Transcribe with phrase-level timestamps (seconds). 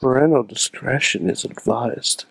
[0.00, 2.24] Parental discretion is advised.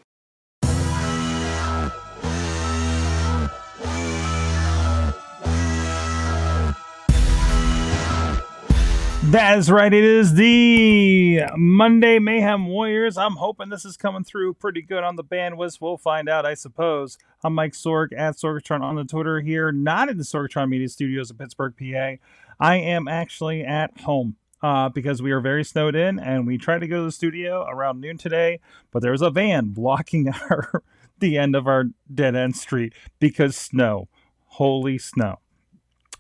[9.32, 9.92] That is right.
[9.92, 13.18] It is the Monday Mayhem Warriors.
[13.18, 15.82] I'm hoping this is coming through pretty good on the bandwidth.
[15.82, 17.18] We'll find out, I suppose.
[17.44, 21.30] I'm Mike Sorg at Sorgatron on the Twitter here, not in the Sorgatron Media Studios
[21.32, 22.14] in Pittsburgh, PA.
[22.62, 26.80] I am actually at home uh, because we are very snowed in and we tried
[26.80, 28.60] to go to the studio around noon today,
[28.92, 30.84] but there was a van blocking our
[31.20, 34.08] the end of our dead end street because snow.
[34.46, 35.40] Holy snow.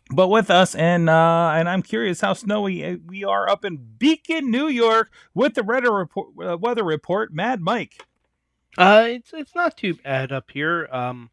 [0.09, 3.77] But with us and uh and i'm curious how snowy uh, we are up in
[3.97, 7.33] beacon new york with the weather report, uh, weather report.
[7.33, 8.03] Mad mike.
[8.77, 10.87] Uh it's it's not too bad up here.
[10.91, 11.29] Um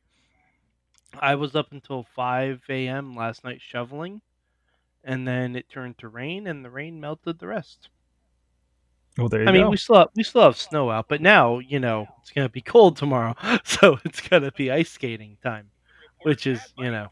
[1.21, 4.21] i was up until 5 a.m last night shoveling
[5.05, 7.89] and then it turned to rain and the rain melted the rest
[9.19, 9.59] well there you i go.
[9.59, 12.49] mean we still have, we still have snow out but now you know it's gonna
[12.49, 15.71] be cold tomorrow so it's gonna be ice skating time
[16.23, 17.09] which is you know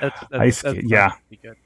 [0.00, 1.12] that's, that's, Ice that's, yeah.
[1.42, 1.56] good.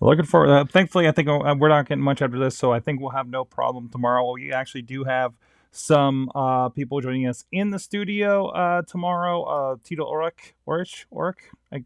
[0.00, 2.78] looking for uh, thankfully i think uh, we're not getting much after this so i
[2.78, 5.32] think we'll have no problem tomorrow we actually do have
[5.72, 11.36] some uh people joining us in the studio uh tomorrow uh tito oric oric oric
[11.72, 11.84] I,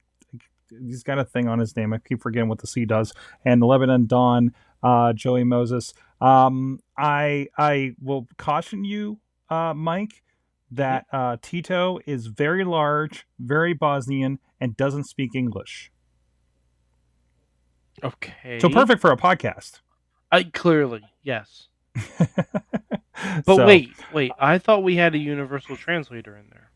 [0.87, 3.13] he's got a thing on his name i keep forgetting what the c does
[3.45, 9.19] and the lebanon dawn uh joey moses um i i will caution you
[9.51, 10.23] uh mike
[10.75, 15.91] that uh, Tito is very large, very Bosnian, and doesn't speak English.
[18.03, 18.59] Okay.
[18.59, 19.81] So perfect for a podcast.
[20.33, 21.69] I clearly yes.
[23.47, 24.33] But So, wait, wait.
[24.39, 26.71] I thought we had a universal translator in there.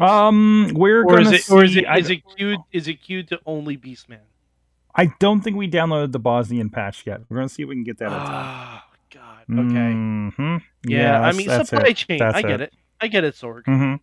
[0.00, 2.94] Um, we're Or is it or is see- it I, is it queued is it
[3.02, 4.18] queued to only Beastman?
[4.94, 7.20] I don't think we downloaded the Bosnian patch yet.
[7.28, 8.10] We're gonna see if we can get that.
[8.12, 9.42] Ah, God.
[9.50, 9.92] Okay.
[9.92, 10.62] Mhm.
[10.84, 11.96] Yeah, I mean supply it.
[11.96, 12.18] chain.
[12.18, 12.72] That's I get it.
[13.00, 13.64] I get it, Sorg.
[13.66, 13.94] hmm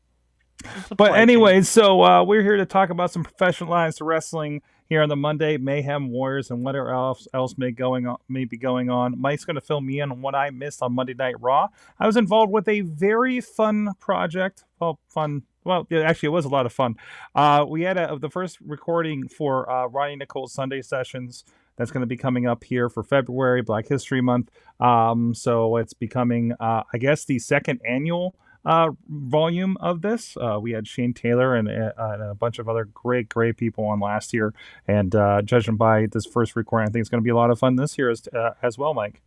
[0.87, 1.21] Supply But chain.
[1.21, 5.57] anyway, so uh, we're here to talk about some professionalized wrestling here on the Monday
[5.57, 9.19] Mayhem Warriors and whatever else else may going on may be going on.
[9.19, 11.69] Mike's going to fill me in on what I missed on Monday Night Raw.
[11.99, 14.63] I was involved with a very fun project.
[14.79, 15.43] Well, fun.
[15.63, 16.95] Well, yeah, actually, it was a lot of fun.
[17.35, 21.45] Uh, we had a, the first recording for uh, Ronnie Nicole's Sunday sessions.
[21.77, 24.51] That's going to be coming up here for February, Black History Month.
[24.79, 28.35] Um, so it's becoming, uh, I guess, the second annual
[28.65, 30.35] uh, volume of this.
[30.37, 33.85] Uh, we had Shane Taylor and, uh, and a bunch of other great, great people
[33.85, 34.53] on last year.
[34.87, 37.49] And uh, judging by this first recording, I think it's going to be a lot
[37.49, 39.21] of fun this year as, uh, as well, Mike.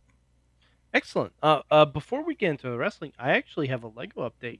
[0.93, 1.33] excellent.
[1.43, 4.59] Uh, before we get into the wrestling, I actually have a Lego update.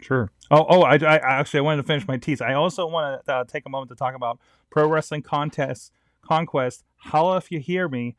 [0.00, 0.30] Sure.
[0.50, 2.40] Oh, oh, I, I actually I wanted to finish my teeth.
[2.40, 4.38] I also want to uh, take a moment to talk about
[4.70, 5.92] Pro Wrestling Contest
[6.22, 6.84] Conquest.
[6.96, 8.16] Holla if you hear me,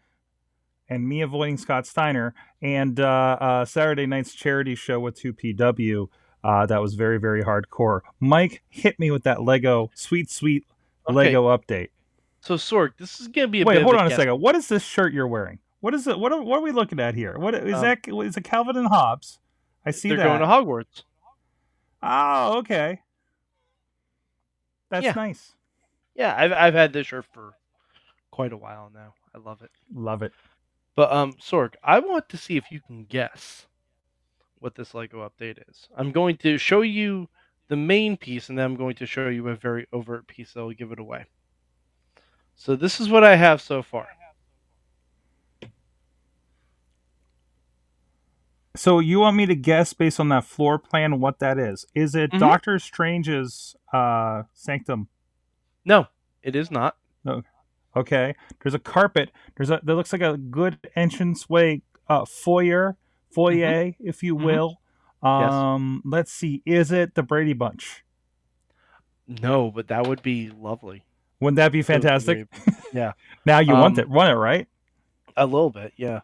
[0.90, 6.08] and me avoiding Scott Steiner, and uh, uh, Saturday night's charity show with 2PW.
[6.44, 8.00] Uh, that was very, very hardcore.
[8.20, 10.66] Mike, hit me with that Lego, sweet, sweet
[11.08, 11.16] Okay.
[11.16, 11.90] Lego update.
[12.42, 14.40] So Sorg, this is gonna be a Wait, hold of on a guess- second.
[14.40, 15.60] What is this shirt you're wearing?
[15.82, 16.18] What is it?
[16.20, 17.38] What are, what are we looking at here?
[17.38, 18.00] What is Um, that?
[18.08, 19.40] Is it Calvin and Hobbes?
[19.86, 20.24] I see They're that.
[20.26, 21.04] going to Hogwarts.
[22.02, 23.02] Oh, okay.
[24.90, 25.14] That's Yeah.
[25.14, 25.54] nice.
[26.16, 27.54] Yeah, I've I've had this shirt for
[28.32, 29.14] quite a while now.
[29.34, 29.72] I love it.
[29.94, 30.34] Love it.
[30.96, 33.68] But um, Sorg, I want to see if you can guess
[34.60, 35.88] what this Lego update is.
[35.96, 37.30] I'm going to show you
[37.70, 40.62] the main piece, and then I'm going to show you a very overt piece that
[40.62, 41.26] will give it away.
[42.56, 44.08] So this is what I have so far.
[48.76, 51.86] So you want me to guess based on that floor plan what that is?
[51.96, 52.40] Is it Mhm.
[52.40, 55.08] Doctor Strange's uh sanctum?
[55.86, 56.08] No,
[56.44, 56.96] it is not.
[57.96, 58.36] Okay.
[58.62, 59.32] There's a carpet.
[59.58, 62.96] There's a there looks like a good entranceway uh foyer,
[63.32, 64.44] foyer, if you Mhm.
[64.44, 64.82] will.
[65.24, 65.52] Yes.
[65.52, 66.62] Um let's see.
[66.66, 68.06] Is it the Brady Bunch?
[69.28, 71.04] No, but that would be lovely.
[71.40, 72.48] Wouldn't that be That be fantastic?
[72.94, 73.14] Yeah.
[73.46, 74.68] now you want Um, it, want it, right?
[75.38, 76.22] A little bit, yeah.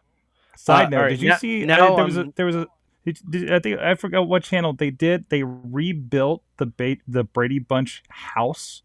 [0.56, 1.64] Side Uh, note: all right, Did you now- see?
[1.64, 2.66] now, uh, there was a um, there was a.
[3.04, 5.26] Did, did, I think I forgot what channel they did.
[5.28, 8.82] They rebuilt the ba- the Brady Bunch house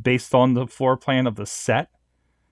[0.00, 1.88] based on the floor plan of the set,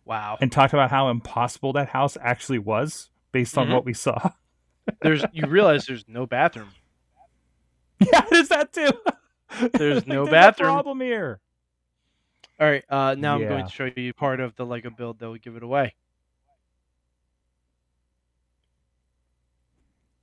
[0.05, 0.39] Wow.
[0.41, 3.73] and talked about how impossible that house actually was based on Mhm.
[3.75, 4.31] what we saw.
[5.03, 6.71] There's you realize there's no bathroom.
[8.13, 8.91] yeah, there's that too.
[9.75, 10.71] There's no a bathroom.
[10.73, 11.41] problem here.
[12.59, 15.29] All right, uh, now I'm going to show you part of the Lego build that
[15.29, 15.95] will give it away.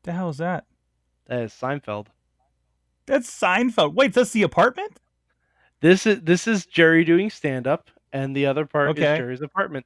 [0.07, 0.63] The hell is that?
[1.25, 2.07] That is Seinfeld.
[3.07, 3.93] That's Seinfeld.
[3.93, 5.01] Wait, that's the apartment?
[5.81, 9.11] This is this is Jerry doing stand up, and the other part Okay.
[9.11, 9.85] is Jerry's apartment.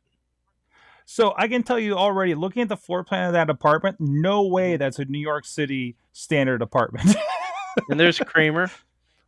[1.05, 4.45] So I can tell you already, looking at the floor plan of that apartment, no
[4.45, 7.15] way that's a New York City standard apartment.
[7.89, 8.69] and there's Kramer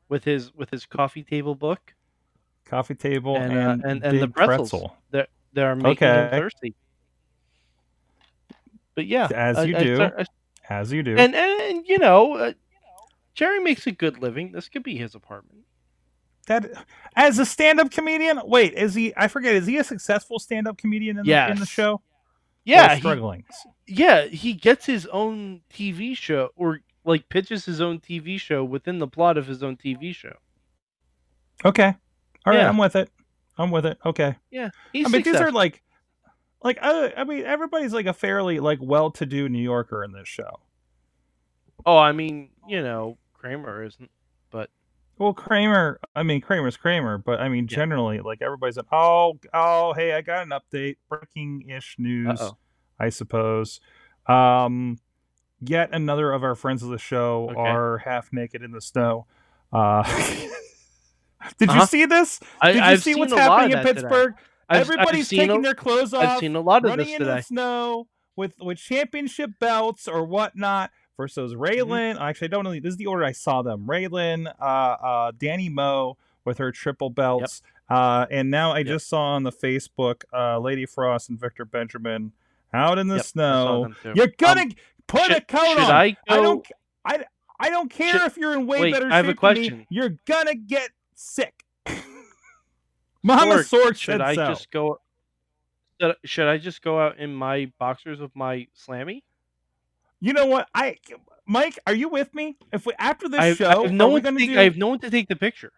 [0.10, 1.96] with his with his coffee table book
[2.66, 4.98] Coffee table and and uh, and, and the pretzels pretzel.
[5.10, 6.38] that that are making him Okay.
[6.38, 6.76] thirsty.
[8.94, 9.96] But yeah, As you I do.
[9.96, 10.26] start- I
[10.70, 11.18] As you do.
[11.18, 12.54] and, and and you know, uh,
[13.36, 14.52] Jerry makes a good living.
[14.52, 15.60] This could be his apartment.
[16.48, 16.72] that
[17.16, 19.14] as a stand-up comedian, wait, is he?
[19.18, 19.56] I forget.
[19.56, 21.70] Is he a successful stand-up comedian in, the, in the Yes.
[21.70, 21.94] show?
[21.96, 22.00] Or
[22.66, 23.44] Yeah, he, struggling.
[23.88, 29.00] yeah, he gets his own TV show or like pitches his own TV show within
[29.00, 30.36] the plot of his own TV show.
[31.66, 31.88] Okay,
[32.46, 32.70] all right, Yeah.
[32.70, 33.10] I'm with it.
[33.58, 33.98] I'm with it.
[34.06, 34.36] Okay.
[34.52, 35.54] Yeah, he's I mean, these are successful.
[35.56, 35.82] like,
[36.64, 40.60] like uh, I mean, everybody's like a fairly like well-to-do New Yorker in this show.
[41.86, 44.10] Oh, I mean, you know, Kramer isn't.
[44.52, 44.70] But
[45.18, 47.76] well, Kramer, I mean, Kramer's Kramer, but I mean, Yeah.
[47.78, 52.58] generally, like everybody's like, oh, oh, hey, I got an update, breaking-ish news, Uh-oh.
[53.00, 53.80] I suppose.
[54.28, 54.98] Um,
[55.60, 57.60] yet another of our friends of the show Okay.
[57.60, 59.28] are half naked in the snow.
[59.74, 60.04] Uh,
[61.58, 61.80] did Uh-huh.
[61.82, 62.40] you see this?
[62.62, 64.36] I, Did you I've see what's happening in Pittsburgh?
[64.36, 64.48] today.
[64.70, 67.18] I've- I've Everybody's taking a- their clothes off, I've seen a lot of running this
[67.18, 67.36] today.
[67.38, 70.92] the snow with with championship belts or whatnot.
[71.16, 71.62] versus Mm-hmm.
[71.64, 72.20] Raylan.
[72.20, 72.74] Actually, I don't know.
[72.74, 73.86] This is the order I saw them.
[73.86, 78.88] Raylan, uh, uh, Danny Moe with her triple belts, uh, and now I Yep.
[78.88, 82.32] just saw on the Facebook, uh, Lady Frost and Victor Benjamin
[82.74, 83.94] out in the Yep, snow.
[84.16, 84.72] You're gonna Um,
[85.06, 85.92] put a should, coat should on.
[85.92, 86.18] I go?
[86.30, 86.68] I don't.
[87.06, 87.26] I,
[87.60, 89.54] I don't care Should- if you're in way wait, better I have a shape than
[89.54, 89.68] me.
[89.70, 89.88] question.
[89.92, 91.63] You're gonna get sick.
[93.24, 95.00] Mama Sorg should I just go?
[96.26, 99.24] Should, I just go out in my boxers with my slammy?
[100.20, 100.68] You know what?
[100.76, 100.98] I,
[101.46, 102.58] Mike, are you with me?
[102.74, 104.22] If we after this I show, I have no one.
[104.22, 104.60] To gonna take, do?
[104.60, 105.72] I have no one to take the picture.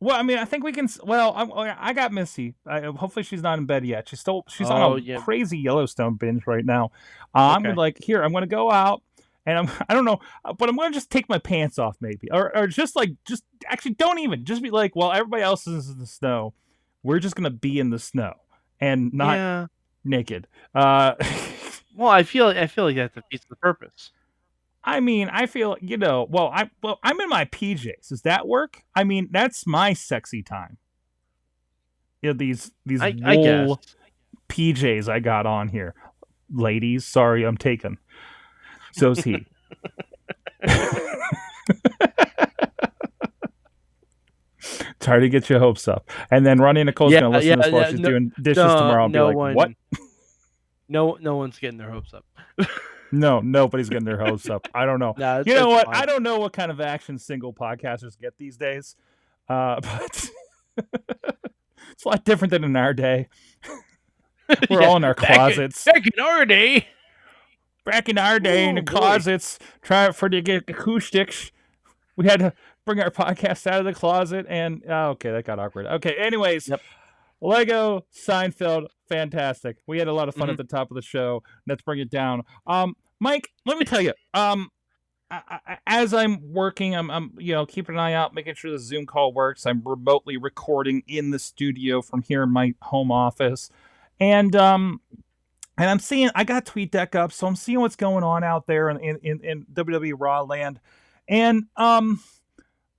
[0.00, 0.88] Well, I mean, I think we can.
[1.02, 2.54] Well, I'm, I got Missy.
[2.66, 4.08] I, hopefully, she's not in bed yet.
[4.08, 5.16] She's still she's on Oh, a yeah.
[5.18, 6.90] crazy Yellowstone binge right now.
[7.34, 8.22] Uh, I'm like here.
[8.22, 9.02] I'm gonna go out,
[9.46, 10.20] and I'm I don't know,
[10.58, 13.94] but I'm gonna just take my pants off maybe, or or just like just actually
[13.94, 16.54] don't even just be like, well, everybody else is in the snow.
[17.02, 18.34] We're just gonna be in the snow
[18.80, 19.66] and not yeah.
[20.04, 20.46] naked.
[20.74, 21.14] Uh,
[21.94, 22.48] Well, I feel.
[22.48, 24.10] I feel like that defeats the purpose.
[24.82, 26.26] I mean, I feel you know.
[26.28, 28.08] Well, I well, I'm in my PJs.
[28.08, 28.82] Does that work?
[28.94, 30.78] I mean, that's my sexy time.
[32.20, 33.76] You know, these these I, I
[34.48, 35.94] PJs I got on here,
[36.52, 37.06] ladies.
[37.06, 37.98] Sorry, I'm taken.
[38.94, 39.44] So's he.
[45.00, 47.62] Try to get your hopes up, and then Ronnie Nicole's Yeah, gonna listen yeah, to
[47.62, 49.70] this while yeah, she's no- doing dishes no, tomorrow and no be like, one, "What?
[50.88, 52.24] No, no one's getting their hopes up.
[53.12, 54.66] No, nobody's getting their hopes up.
[54.74, 55.86] I don't know." Nah, you know what?
[55.86, 55.94] fine.
[55.94, 58.96] I don't know what kind of action single podcasters get these days,
[59.48, 60.30] uh, but
[60.76, 63.28] it's a lot different than in our day.
[64.68, 65.84] We're all in our back in- closets.
[65.84, 66.88] Back in our day.
[67.84, 68.92] Back in our day, in the boy.
[68.98, 71.52] closets, trying for to get acoustics,
[72.16, 72.52] we had to
[72.86, 74.46] bring our podcast out of the closet.
[74.48, 75.86] And oh, okay, that got awkward.
[75.86, 76.80] Okay, anyways, Yep.
[77.40, 79.76] Lego Seinfeld, fantastic.
[79.86, 80.52] We had a lot of fun Mhm.
[80.52, 81.42] at the top of the show.
[81.66, 82.42] Let's bring it down.
[82.66, 84.14] Um, Mike, let me tell you.
[84.32, 84.70] Um,
[85.30, 88.70] I, I, as I'm working, I'm, I'm, you know, keeping an eye out, making sure
[88.70, 89.66] the Zoom call works.
[89.66, 93.68] I'm remotely recording in the studio from here in my home office,
[94.20, 95.00] and um,
[95.78, 98.90] and I'm seeing I got TweetDeck up, so I'm seeing what's going on out there
[98.90, 100.80] in in, in, in WWE Raw land,
[101.28, 102.20] and um,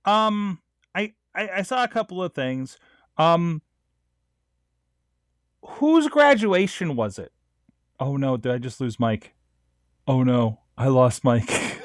[0.04, 0.60] um,
[0.94, 2.78] I, I I saw a couple of things.
[3.18, 3.62] Um,
[5.64, 7.32] whose graduation was it?
[7.98, 9.34] Oh no, did I just lose Mike?
[10.06, 11.50] Oh no, I lost Mike.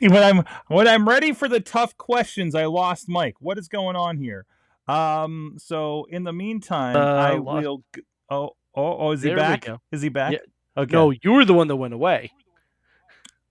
[0.00, 3.36] when I'm when I'm ready for the tough questions, I lost Mike.
[3.40, 4.46] What is going on here?
[4.88, 7.84] Um, so in the meantime, Uh, I lost- will.
[7.94, 9.66] g- Oh, oh, oh, is he There back?
[9.92, 10.32] Is he back?
[10.32, 10.38] Yeah.
[10.76, 10.92] Okay.
[10.92, 12.30] No, you were the one that went away.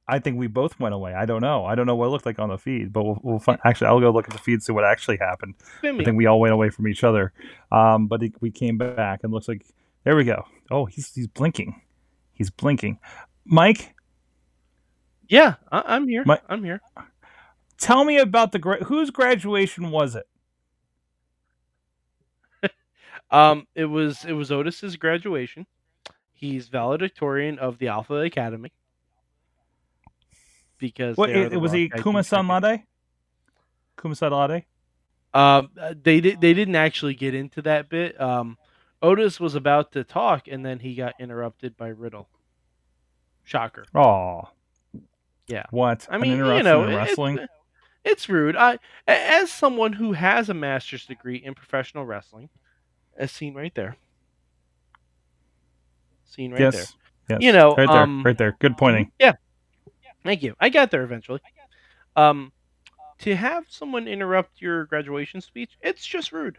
[0.08, 1.14] I think we both went away.
[1.14, 1.66] I don't know.
[1.66, 3.60] I don't know what it looked like on the feed, but we'll, we'll find.
[3.66, 5.54] Actually, I'll go look at the feed see what actually happened.
[5.78, 7.32] Spin I think we all went away from each other.
[7.72, 9.64] Um, but it, we came back and looks like
[10.06, 10.46] there we go.
[10.72, 11.80] Oh, he's he's blinking.
[12.34, 12.98] He's blinking.
[13.46, 13.94] Mike,
[15.28, 16.24] Yeah, I, I'm here.
[16.26, 16.82] My- I'm here.
[17.78, 20.26] tell me about the gra- whose graduation was it?
[23.31, 25.65] Um, it was it was Otis's graduation.
[26.33, 28.71] He's valedictorian of the Alpha Academy
[30.77, 32.63] because What it, was he Tag Team Kumasan Champions.
[32.63, 32.81] Lade?
[33.98, 34.65] Kumasan Lade?
[35.33, 36.41] Um, uh, they did.
[36.41, 38.19] They didn't actually get into that bit.
[38.19, 38.57] Um,
[39.01, 42.27] Otis was about to talk, and then he got interrupted by Riddle.
[43.43, 43.86] Shocker.
[43.93, 44.50] Oh,
[45.48, 45.63] Yeah.
[45.71, 46.07] What?
[46.09, 47.38] I mean, you know, in it- wrestling.
[47.39, 47.53] It's,
[48.03, 48.55] it's rude.
[48.55, 52.50] I, as someone who has a master's degree in professional wrestling,
[53.20, 53.96] as seen right there,
[56.26, 56.72] scene right there.
[56.72, 56.96] yes.
[57.30, 57.40] Yes.
[57.42, 58.56] You know, right there, um, right there.
[58.60, 59.12] Good pointing.
[59.20, 59.34] Yeah.
[60.24, 60.56] Thank you.
[60.60, 61.42] I got there eventually.
[62.16, 62.52] Um,
[63.20, 66.58] to have someone interrupt your graduation speech, it's just rude.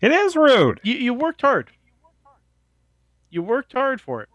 [0.00, 0.80] It is rude.
[0.84, 1.70] You you worked hard.
[3.30, 4.28] You worked hard for it.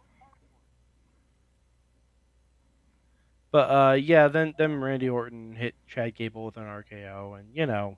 [3.51, 7.65] But uh, yeah, then then Randy Orton hit Chad Gable with an RKO, and you
[7.65, 7.98] know,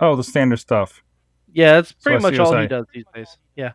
[0.00, 1.02] Oh, the standard stuff.
[1.52, 3.36] Yeah, that's pretty see much all he does these days.
[3.56, 3.72] Yeah.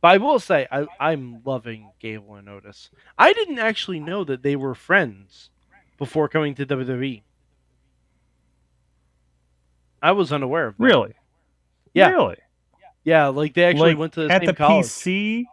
[0.00, 2.90] But I will say, I, I'm loving Gable and Otis.
[3.18, 5.50] I didn't actually know that they were friends
[5.98, 7.22] before coming to WWE.
[10.02, 10.82] I was unaware of that.
[10.84, 11.12] Really?
[11.92, 12.10] Yeah.
[12.10, 12.36] Really?
[13.04, 14.86] Yeah, like they actually Like, went to the At same the college.
[14.86, 15.44] PC?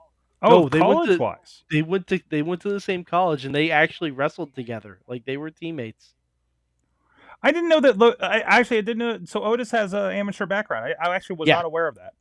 [0.42, 1.64] Oh, No, they went to- college wise.
[1.72, 5.00] They went to they went to the same college and they actually wrestled together.
[5.08, 6.14] Like they were teammates.
[7.44, 7.98] I didn't know that.
[7.98, 9.20] Lo- I actually I didn't know.
[9.26, 10.94] So Otis has an amateur background.
[11.00, 11.56] I, I actually was Yeah.
[11.56, 12.14] not aware of that.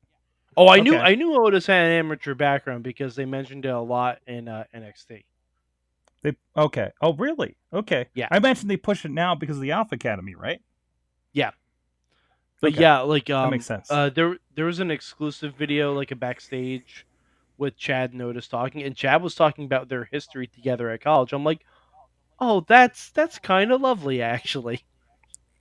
[0.56, 3.80] Oh, I knew I knew Otis had an amateur background because they mentioned it a
[3.80, 5.24] lot in uh, NXT.
[6.22, 6.90] They okay.
[7.00, 7.56] Oh, really?
[7.72, 8.06] Okay.
[8.14, 8.28] Yeah.
[8.30, 10.60] I mentioned they push it now because of the Alpha Academy, right?
[11.32, 11.50] Yeah.
[12.62, 12.80] But Okay.
[12.80, 13.90] yeah, like um, that makes sense.
[13.90, 17.06] Uh, there there was an exclusive video, like a backstage,
[17.58, 21.32] with Chad and Otis talking, and Chad was talking about their history together at college.
[21.34, 21.64] I'm like,
[22.40, 24.82] oh, that's that's kind of lovely, actually.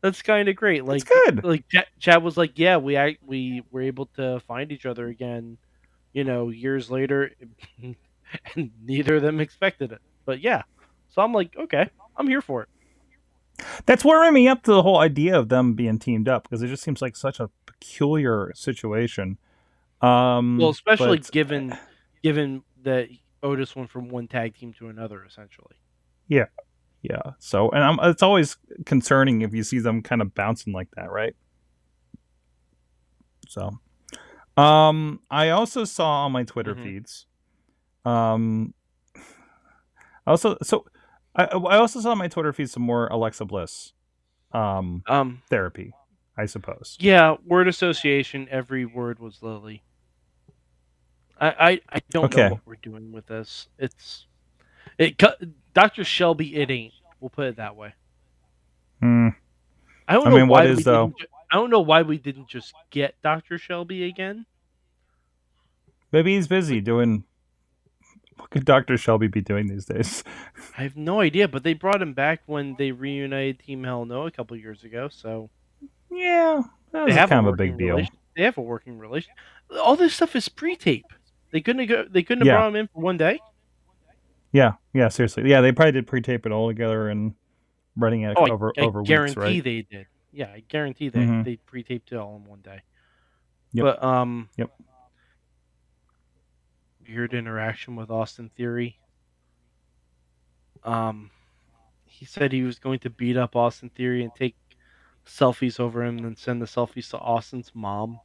[0.06, 0.86] That's kind of great.
[0.86, 1.44] Like, it's good.
[1.44, 5.08] like Chad, Chad was like, yeah, we act, we were able to find each other
[5.08, 5.58] again,
[6.14, 7.32] you know, years later,
[8.56, 10.02] and neither of them expected it.
[10.26, 10.62] But yeah,
[11.10, 12.70] so I'm like, okay, I'm here for it.
[13.88, 16.68] That's warming me up to the whole idea of them being teamed up because it
[16.68, 19.40] just seems like such a peculiar situation.
[20.02, 21.76] Um, Well, especially but- given
[22.22, 23.08] given that
[23.42, 25.78] Otis went from one tag team to another, essentially.
[26.28, 26.46] yeah.
[27.40, 31.12] So, and I'm, it's always concerning if you see them kind of bouncing like that,
[31.12, 31.36] right?
[33.48, 33.78] So,
[34.58, 36.84] um, I also saw on my Twitter Mhm.
[36.84, 37.28] feeds,
[38.06, 38.74] um,
[40.28, 40.86] I also so
[41.36, 43.94] I I also saw on my Twitter feed some more Alexa Bliss,
[44.54, 45.94] um, Um, therapy,
[46.38, 46.98] I suppose.
[47.00, 48.48] yeah, word association.
[48.50, 49.84] Every word was Lily.
[51.40, 52.44] I I, I don't Okay.
[52.44, 53.68] know what we're doing with this.
[53.78, 54.26] It's
[54.98, 55.22] it.
[55.76, 56.94] Doctor Shelby, it ain't.
[57.20, 57.94] We'll put it that way.
[59.02, 59.30] Hmm.
[60.08, 61.08] I don't I know mean, why what we though?
[61.08, 61.20] didn't.
[61.20, 64.46] ju- I don't know why we didn't just get Doctor Shelby again.
[66.12, 67.24] Maybe he's busy doing.
[68.38, 70.24] What could Doctor Shelby be doing these days?
[70.78, 74.26] I have no idea, but they brought him back when they reunited Team Hell No
[74.28, 75.08] a couple years ago.
[75.10, 75.50] So
[76.12, 78.00] Yeah, that they was have kind of a big deal.
[78.36, 79.32] They have a working relation.
[79.82, 81.06] All this stuff is pre-tape.
[81.52, 82.06] They couldn't go.
[82.10, 82.58] They couldn't have Yeah.
[82.58, 83.40] brought him in for one day.
[84.56, 85.50] Yeah, yeah, seriously.
[85.50, 87.34] Yeah, they probably did pre-tape it all together and
[87.98, 89.64] running it Oh, I- over I, over guarantee weeks, right?
[89.64, 90.08] they did.
[90.32, 91.44] Yeah, I guarantee they Mhm.
[91.44, 92.82] they pre-taped it all in one day.
[93.74, 93.84] Yep.
[93.84, 94.50] But um.
[94.56, 94.72] Yep.
[97.06, 98.98] Weird interaction with Austin Theory.
[100.84, 101.32] Um,
[102.06, 104.56] he said he was going to beat up Austin Theory and take
[105.26, 108.22] selfies over him, and then send the selfies to Austin's mom.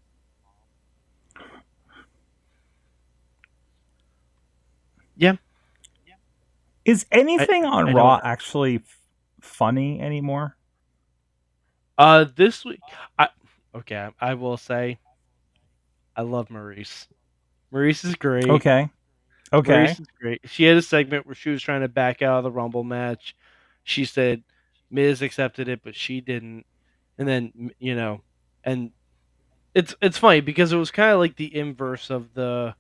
[6.85, 8.99] Is anything on I Raw actually f-
[9.41, 10.57] funny anymore?
[11.99, 12.81] Uh, this week,
[13.19, 13.29] I
[13.75, 14.99] okay, I, I will say,
[16.17, 17.07] I love Maryse.
[17.73, 18.49] Maryse is great.
[18.49, 18.89] Okay,
[19.53, 19.73] okay.
[19.73, 20.41] Maryse is great.
[20.47, 23.37] She had a segment where she was trying to back out of the Rumble match.
[23.85, 24.43] She said
[24.91, 26.65] Miz accepted it, but she didn't.
[27.19, 28.23] And then you know,
[28.65, 28.93] and
[29.75, 32.75] it's it's funny because it was kind of like the inverse of the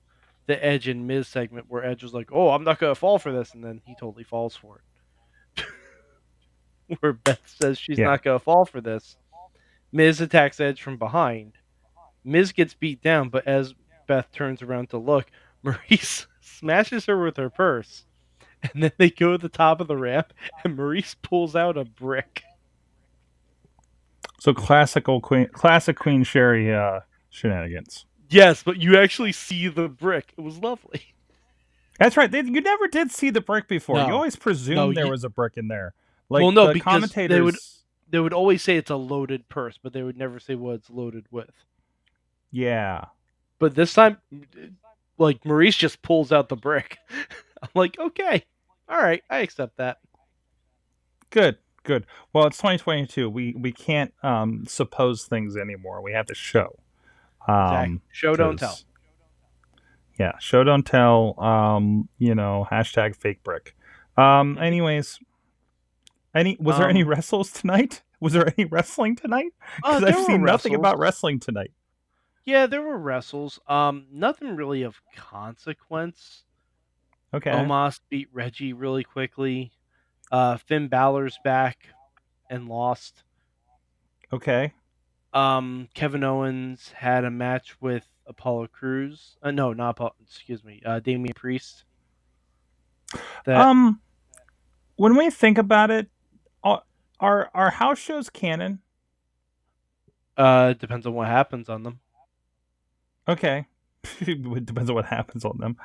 [0.46, 3.32] the Edge and Miz segment where Edge was like, "Oh, I'm not gonna fall for
[3.32, 4.82] this," and then he totally falls for
[5.56, 5.64] it.
[7.00, 8.06] where Beth says she's Yeah.
[8.06, 9.16] not gonna fall for this.
[9.92, 11.52] Miz attacks Edge from behind.
[12.24, 13.74] Miz gets beat down, but as
[14.06, 15.30] Beth turns around to look,
[15.64, 18.04] Maryse smashes her with her purse.
[18.62, 20.32] And then they go to the top of the ramp,
[20.64, 22.42] and Maryse pulls out a brick.
[24.38, 28.04] So classical Queen, classic Queen Sherri uh, shenanigans.
[28.30, 30.32] Yes, but you actually see the brick.
[30.36, 31.14] It was lovely.
[31.98, 32.30] That's right.
[32.30, 33.96] They, you never did see the brick before.
[33.96, 34.06] No.
[34.06, 35.94] You always presumed No, there you- was a brick in there.
[36.28, 37.56] Like Well, no, the because they would-
[38.08, 40.90] They would always say it's a loaded purse, but they would never say what it's
[40.90, 41.50] loaded with.
[42.50, 43.06] Yeah.
[43.58, 44.16] But this time,
[45.18, 46.98] like Maryse just pulls out the brick.
[47.62, 48.44] I'm like, okay,
[48.88, 49.98] all right, I accept that.
[51.30, 51.58] Good.
[51.84, 52.06] Good.
[52.32, 53.28] Well, it's 2022.
[53.28, 56.02] We we can't um, suppose things anymore.
[56.02, 56.78] We have to show.
[57.48, 58.78] Um, Show don't tell.
[60.18, 61.40] Yeah, show don't tell.
[61.40, 63.74] Um, you know, hashtag fake brick.
[64.18, 65.18] Um, anyways,
[66.34, 68.02] any was there any Um, wrestles tonight?
[68.20, 69.52] Was there any wrestling tonight?
[69.82, 71.72] Uh, Because there I've seen nothing about wrestling tonight.
[72.44, 73.58] Yeah, there were wrestles.
[73.66, 76.44] Um, nothing really of consequence.
[77.32, 77.50] Okay.
[77.50, 79.72] Omos beat Reggie really quickly.
[80.30, 81.78] Uh, Finn Balor's back
[82.50, 83.22] and lost.
[84.32, 84.74] okay.
[85.32, 89.36] Um, Kevin Owens had a match with Apollo Crews.
[89.42, 90.14] Uh, no, not Apollo.
[90.22, 90.82] Excuse me.
[90.84, 91.84] Uh, Damian Priest.
[93.44, 94.00] That Um,
[94.96, 96.08] when we think about it,
[96.64, 98.80] are are, house shows canon?
[100.36, 102.00] uh depends on what happens on them.
[103.28, 103.66] Okay.
[104.20, 105.76] it depends on what happens on them.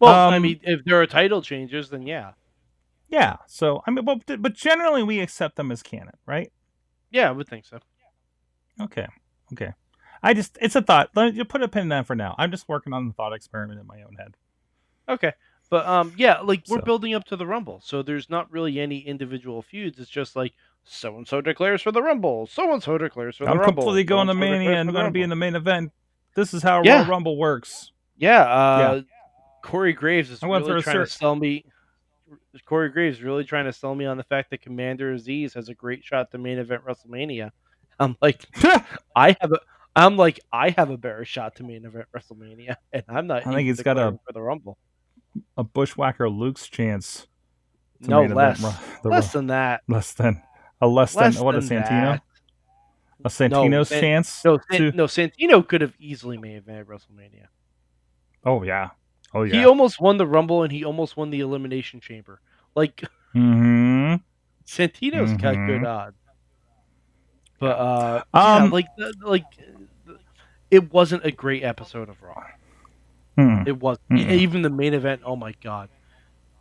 [0.00, 2.32] Well, I Um, mean, if there are title changes, then yeah,
[3.08, 3.36] Yeah.
[3.46, 6.52] So I mean, but but generally we accept them as canon, right?
[7.10, 7.78] yeah, I would think so.
[8.80, 9.06] Okay.
[9.52, 9.72] Okay.
[10.22, 11.10] I just it's a thought.
[11.14, 12.34] Let me put a pin in that for now.
[12.38, 14.34] I'm just working on the thought experiment in my own head.
[15.08, 15.32] Okay.
[15.70, 17.80] But um yeah, like we're So- building up to the Rumble.
[17.84, 19.98] So there's not really any individual feuds.
[19.98, 20.52] It's just like
[20.84, 22.46] so and so declares for the Rumble.
[22.46, 23.74] So and so declares for the I'm Rumble.
[23.82, 25.92] completely going to Mania and going to be in the main event.
[26.34, 26.98] This is how Yeah.
[27.00, 27.92] Royal Rumble works.
[28.16, 29.02] Yeah, uh
[29.62, 31.64] Corey Graves is really trying to sell me
[32.66, 35.68] Corey Graves is really trying to sell me on the fact that Commander Azeez has
[35.68, 37.50] a great shot to main event WrestleMania.
[38.02, 38.44] I'm like
[39.16, 39.60] I have a
[39.94, 43.54] I'm like I have a better shot to main event WrestleMania and I'm not I
[43.54, 44.78] think he's got a- for the Rumble.
[45.56, 47.26] a Bushwhacker Luke's chance.
[48.02, 48.80] to No event less.
[49.04, 49.82] Less than that.
[49.88, 50.42] less than
[50.80, 52.22] a less, Less than what a Santino that.
[53.24, 54.44] a Santino's San- chance.
[54.44, 57.46] No, to- no, Santino could have easily main evented WrestleMania.
[58.44, 58.90] Oh yeah.
[59.34, 59.54] Oh yeah.
[59.54, 62.40] He almost won the Rumble and he almost won the Elimination Chamber.
[62.74, 64.14] Like hmm
[64.66, 65.66] Santino's got Mhm.
[65.66, 66.16] good odds.
[67.62, 68.86] But uh, Um, yeah, like
[69.22, 69.44] like
[70.70, 72.46] it wasn't a great episode of Raw.
[73.36, 73.62] Hmm.
[73.66, 74.30] It was Mm-mm.
[74.30, 75.22] even the main event.
[75.24, 75.90] Oh my god,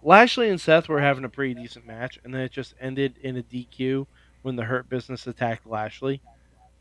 [0.03, 3.37] Lashley and Seth were having a pretty decent match, and then it just ended in
[3.37, 4.07] a DQ
[4.43, 6.21] when the Hurt Business attacked Lashley,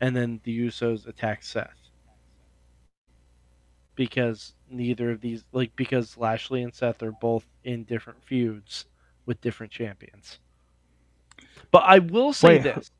[0.01, 1.89] and then the Usos attacked Seth
[3.95, 8.85] because neither of these like because Lashley and Seth are both in different feuds
[9.25, 10.39] with different champions.
[11.71, 12.91] But I will say Wait, this: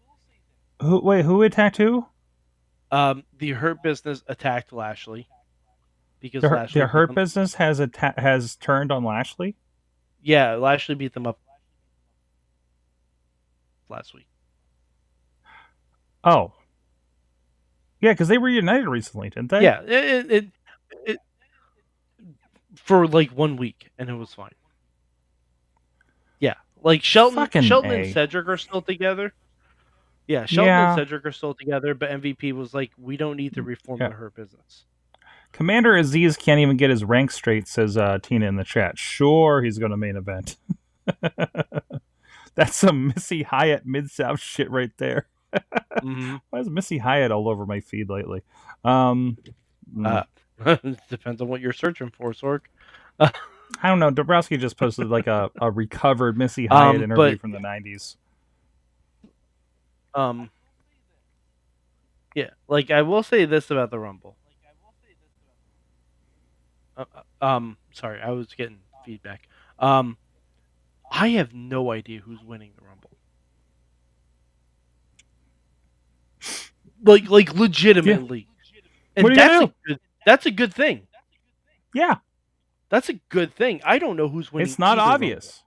[0.82, 1.00] Who?
[1.02, 2.06] Wait, who attacked who?
[2.92, 5.28] um, the Hurt Business attacked Lashley
[6.20, 9.56] because The, Hurt- Lashley the Hurt Business has atta- has turned on Lashley.
[10.22, 11.40] Yeah, Lashley beat them up
[13.90, 14.28] last week.
[16.24, 16.54] Oh.
[18.02, 19.62] Yeah, because they were united recently, didn't they?
[19.64, 20.48] Yeah, it, it, it,
[21.06, 21.18] it
[22.76, 24.52] for like one week, and it was fine.
[26.40, 27.94] Yeah, like Shelton, Fucking Shelton A.
[27.96, 29.34] and Cedric are still together.
[30.32, 30.90] Yeah, Shelton Yeah.
[30.94, 34.10] and Cedric are still together, but MVP was like, "We don't need to reform Yeah.
[34.10, 34.86] the Hurt Business."
[35.52, 38.98] Commander Azeez can't even get his rank straight, says uh, Tina in the chat.
[38.98, 40.56] Sure, he's going to main event.
[42.56, 45.28] That's some Missy Hyatt Mid South shit right there.
[46.02, 48.42] hmm Why is Missy Hyatt all over my feed lately?
[48.84, 49.38] Um,
[50.04, 50.24] Uh,
[51.10, 52.62] Depends on what you're searching for, Sorg.
[53.20, 53.32] I
[53.84, 54.12] don't know.
[54.12, 58.16] Dabrowski just posted like a, a recovered Missy Hyatt Um, interview but- from the 90s.
[60.14, 60.50] Um,
[62.36, 64.36] yeah, like I will say this about the Rumble.
[66.98, 67.06] Uh,
[67.42, 69.48] uh, um, sorry, I was getting feedback.
[69.80, 70.18] Um,
[71.12, 73.12] I have no idea who's winning the Rumble.
[77.04, 78.48] Like, like legitimately,
[79.16, 80.00] and you gonna that's a good.
[80.26, 81.08] That's a good thing.
[81.94, 82.18] Yeah,
[82.90, 83.82] That's a good thing.
[83.84, 84.68] I don't know who's winning.
[84.68, 85.14] it's not either Rumble.
[85.14, 85.64] obvious.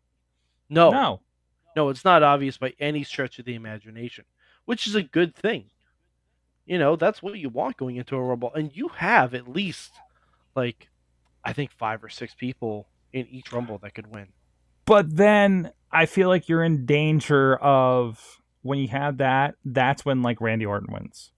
[0.70, 1.20] No, No.
[1.76, 4.24] No, it's not obvious by any stretch of the imagination,
[4.64, 5.66] which is a good thing.
[6.66, 8.52] You know, that's what you want going into a Rumble.
[8.54, 9.92] And you have at least,
[10.56, 10.88] like,
[11.44, 14.28] I think five or six people in each Rumble that could win.
[14.86, 20.22] But then I feel like you're in danger of when you have that, that's when
[20.22, 21.32] like Randy Orton wins.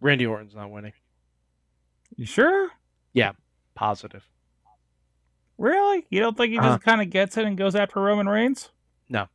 [0.00, 0.94] Randy Orton's not winning.
[2.16, 2.70] You sure?
[3.12, 3.32] Yeah,
[3.74, 4.24] positive.
[5.58, 6.06] Really?
[6.10, 6.78] You don't think he just Uh-huh.
[6.78, 8.70] kind of gets it and goes after Roman Reigns?
[9.08, 9.28] No.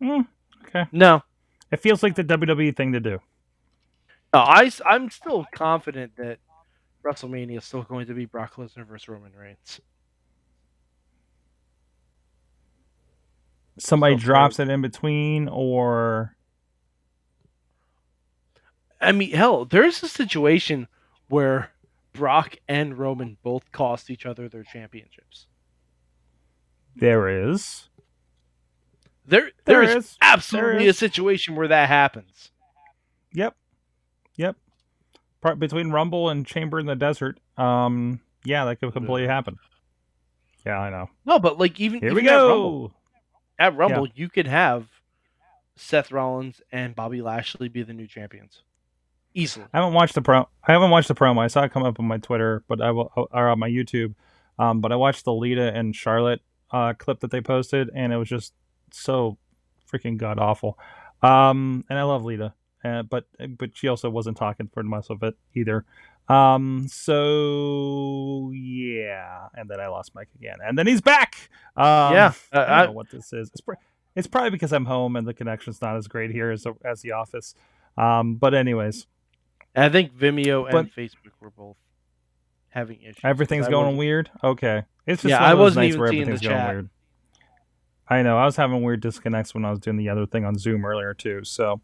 [0.00, 0.22] Hmm.
[0.66, 0.86] Okay.
[0.92, 1.22] No.
[1.70, 3.20] It feels like the WWE thing to do.
[4.32, 6.38] No, I, I'm still confident that
[7.04, 9.80] WrestleMania is still going to be Brock Lesnar versus Roman Reigns.
[13.78, 16.36] Somebody So drops it in between, or
[19.00, 20.86] I mean, hell, there's a situation
[21.28, 21.70] where
[22.12, 25.46] Brock and Roman both cost each other their championships.
[26.96, 27.88] there is.
[29.26, 30.18] There, There there is, is.
[30.20, 32.50] absolutely There a situation where that happens.
[33.32, 33.56] Yep.
[34.36, 34.56] Yep.
[35.40, 37.38] Part between Rumble and Chamber in the Desert.
[37.56, 38.20] Um.
[38.44, 39.56] Yeah, that could completely happen.
[40.66, 41.08] Yeah, I know.
[41.24, 42.94] No, but like even Here even we at Rumble, go.
[43.58, 44.86] at Rumble, you could have
[45.76, 48.62] Seth Rollins and Bobby Lashley be the new champions.
[49.34, 49.64] easily.
[49.72, 50.46] I haven't watched the pro.
[50.66, 51.38] I haven't watched the promo.
[51.40, 54.14] I saw it come up on my Twitter, but I will or on my YouTube.
[54.58, 58.16] Um, but I watched the Lita and Charlotte uh, clip that they posted, and it
[58.18, 58.52] was just
[58.96, 59.38] so
[59.92, 60.78] freaking god awful.
[61.22, 62.54] Um, and I love Lita,
[62.84, 63.26] uh, but
[63.58, 65.84] but she also wasn't talking for most of it either.
[66.28, 71.36] Um, so yeah, and then I lost Mike again, and then he's back.
[71.76, 73.50] Um, Yeah, uh, I don't I- know what this is.
[73.50, 73.74] It's, pr-
[74.16, 77.12] it's probably because I'm home and the connection's not as great here as as the
[77.12, 77.54] office.
[77.96, 79.06] Um, but anyways,
[79.76, 81.76] I think Vimeo But- and Facebook were both
[82.70, 83.20] having issues.
[83.24, 84.30] everything's going weird.
[84.42, 86.72] Okay, it's just Yeah, one of I those wasn't even where seeing the going chat.
[86.74, 86.90] weird.
[88.08, 88.36] I know.
[88.36, 91.14] I was having weird disconnects when I was doing the other thing on Zoom earlier
[91.14, 91.42] too.
[91.44, 91.80] So,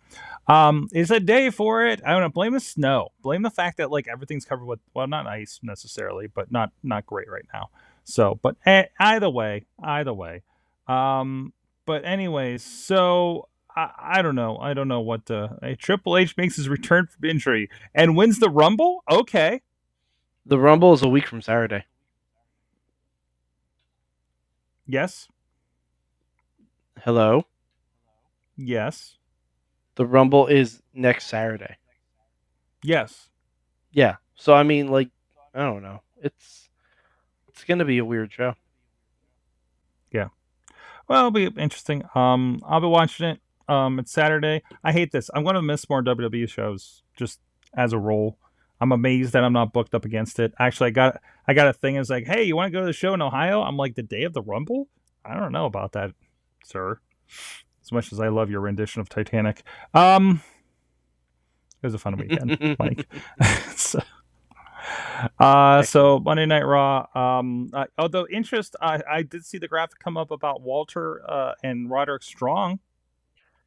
[0.49, 2.03] um, it's a day for it.
[2.05, 2.29] I don't know.
[2.29, 3.09] Blame the snow.
[3.23, 7.07] Blame the fact that like everything's covered with well, not ice necessarily, but not not
[7.07, 7.71] great right now.
[8.05, 10.43] So, but eh, either way, either way.
[10.89, 11.53] Um,
[11.87, 14.59] but anyways, so I, I don't know.
[14.59, 18.41] I don't know what uh, a Triple H makes his return from injury and wins
[18.41, 19.05] the Rumble.
[19.11, 19.63] Okay,
[20.45, 21.85] The Rumble is a week from Saturday.
[24.87, 25.29] yes,
[27.05, 27.45] Hello.
[28.57, 29.17] yes,
[29.97, 31.77] The Rumble is next Saturday.
[32.83, 33.29] yes.
[33.93, 34.17] Yeah.
[34.37, 35.09] So I mean, like,
[35.55, 36.03] I don't know.
[36.23, 36.69] It's
[37.49, 38.55] it's gonna be a weird show.
[40.13, 40.29] Yeah.
[41.09, 42.05] Well, it'll be interesting.
[42.15, 43.41] Um, I'll be watching it.
[43.69, 44.63] Um, it's Saturday.
[44.85, 45.29] I hate this.
[45.35, 47.41] I'm going to miss more WWE shows just
[47.75, 48.37] as a rule.
[48.81, 50.53] I'm amazed that I'm not booked up against it.
[50.59, 51.97] Actually, I got I got a thing.
[51.97, 53.63] It's like, hey, you want to go to the show in Ohio?
[53.63, 54.87] I'm like, the day of the Rumble.
[55.25, 56.13] I don't know about that,
[56.65, 57.01] sir.
[57.83, 59.63] As much as I love your rendition of Titanic,
[59.95, 60.43] um,
[61.83, 63.07] it was a fun weekend, Mike.
[63.77, 64.01] so,
[65.39, 67.07] uh, so Monday Night Raw.
[67.15, 71.91] Um, although interest, I, I did see the graphic come up about Walter uh, and
[71.91, 72.81] Roderick Strong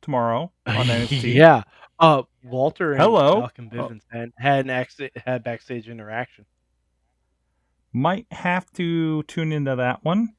[0.01, 1.33] tomorrow on NXT.
[1.33, 1.63] yeah.
[1.99, 3.39] Uh, Walter and Hello?
[3.39, 6.45] Malcolm Bivens had, had an accident, had backstage interaction.
[7.93, 10.33] Might have to tune into that one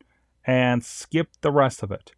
[0.44, 2.12] and skip the rest of it.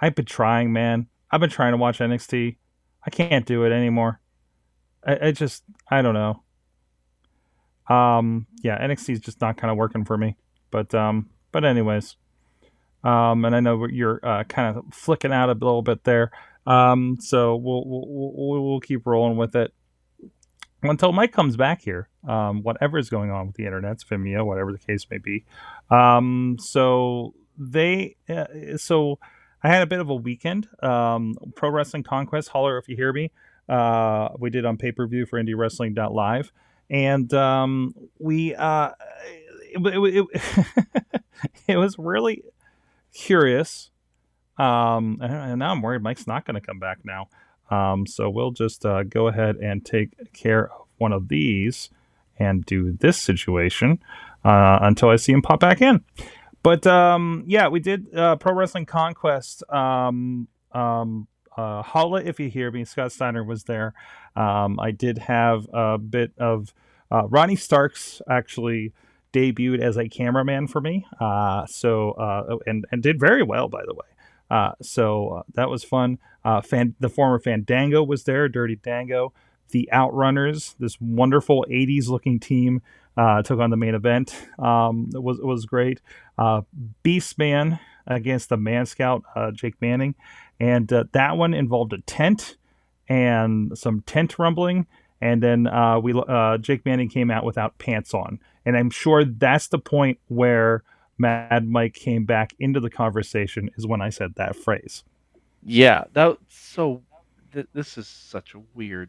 [0.00, 1.06] I've been trying, man.
[1.30, 2.56] I've been trying to watch NXT.
[3.04, 4.20] I can't do it anymore.
[5.06, 6.42] I, I just, I don't know.
[7.94, 10.36] Um, yeah, NXT is just not kind of working for me.
[10.70, 12.16] But, um, but anyways,
[13.04, 16.32] um, and I know you're uh, kind of flicking out a little bit there.
[16.66, 19.72] Um, so we'll we'll, we'll, keep rolling with it
[20.82, 22.08] until Mike comes back here.
[22.26, 25.44] Um, whatever is going on with the internet's Vimeo, whatever the case may be.
[25.90, 29.20] Um, so they, uh, so
[29.66, 30.68] I had a bit of a weekend.
[30.80, 33.32] Um, Pro Wrestling Conquest, holler if you hear me.
[33.68, 36.52] Uh, we did on pay per view for IndieWrestling.live,
[36.88, 38.92] and um, we uh,
[39.62, 41.22] it, it, it,
[41.66, 42.44] it was really
[43.12, 43.90] curious.
[44.56, 47.28] Um, and, and now I'm worried Mike's not going to come back now.
[47.68, 51.90] Um, so we'll just uh, go ahead and take care of one of these
[52.38, 53.98] and do this situation
[54.44, 56.04] uh, until I see him pop back in.
[56.66, 59.62] But um, yeah, we did uh, Pro Wrestling Conquest.
[59.72, 62.84] Um, um, uh, holla if you hear me.
[62.84, 63.94] Scott Steiner was there.
[64.34, 66.74] Um, I did have a bit of
[67.08, 68.92] uh, Ronnie Starks actually
[69.32, 71.06] debuted as a cameraman for me.
[71.20, 74.08] Uh, so uh, and and did very well, by the way.
[74.50, 76.18] Uh, so uh, that was fun.
[76.44, 79.32] Uh, fan, the former Fandango was there, Dirty Dango.
[79.70, 82.82] The Outrunners, this wonderful '80s looking team,
[83.16, 84.34] uh, took on the main event.
[84.58, 86.00] Um, it was it was great.
[86.38, 86.62] Uh,
[87.04, 90.14] Beastman against the Man Scout, uh, Jake Manning,
[90.60, 92.56] and uh, that one involved a tent
[93.08, 94.86] and some tent rumbling.
[95.20, 99.24] And then uh, we uh, Jake Manning came out without pants on, and I'm sure
[99.24, 100.82] that's the point where
[101.18, 105.04] Mad Mike came back into the conversation is when I said that phrase.
[105.62, 107.02] Yeah, that so.
[107.52, 109.08] Th- this is such a weird.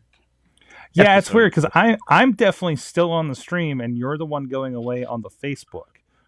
[0.93, 4.47] Yeah, it's weird because I I'm definitely still on the stream and you're the one
[4.47, 5.83] going away on the Facebook.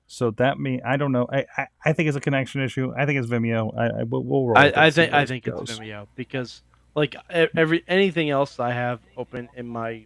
[0.08, 1.28] So that mean I don't know.
[1.32, 2.94] I, I, I think it's a connection issue.
[2.98, 3.78] I think it's Vimeo.
[3.78, 4.58] I, I we'll, we'll roll.
[4.58, 6.64] I, I think I think it's Vimeo because
[6.96, 10.06] like every anything else I have open in my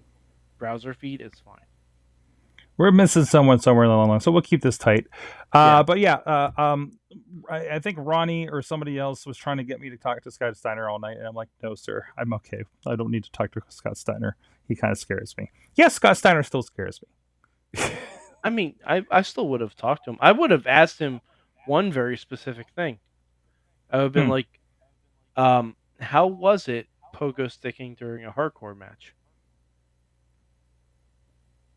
[0.58, 1.58] browser feed is fine.
[2.78, 5.06] We're missing someone somewhere along the line, so we'll keep this tight.
[5.54, 5.84] Uh, Yeah.
[5.84, 6.98] But yeah, uh, um,
[7.50, 10.32] I, I think Ronnie or somebody else was trying to get me to talk to
[10.32, 12.64] Scott Steiner all night, and I'm like, no, sir, I'm okay.
[12.88, 14.36] I don't need to talk to Scott Steiner.
[14.68, 15.52] He kind of scares me.
[15.76, 17.00] Yes, Scott Steiner still scares
[17.76, 17.84] me.
[18.44, 20.18] I mean, I, I still would have talked to him.
[20.20, 21.22] I would have asked him
[21.66, 23.00] one very specific thing.
[23.92, 24.32] I would have been Hmm.
[24.32, 24.60] like,
[25.38, 29.14] um, how was it pogo sticking during a hardcore match?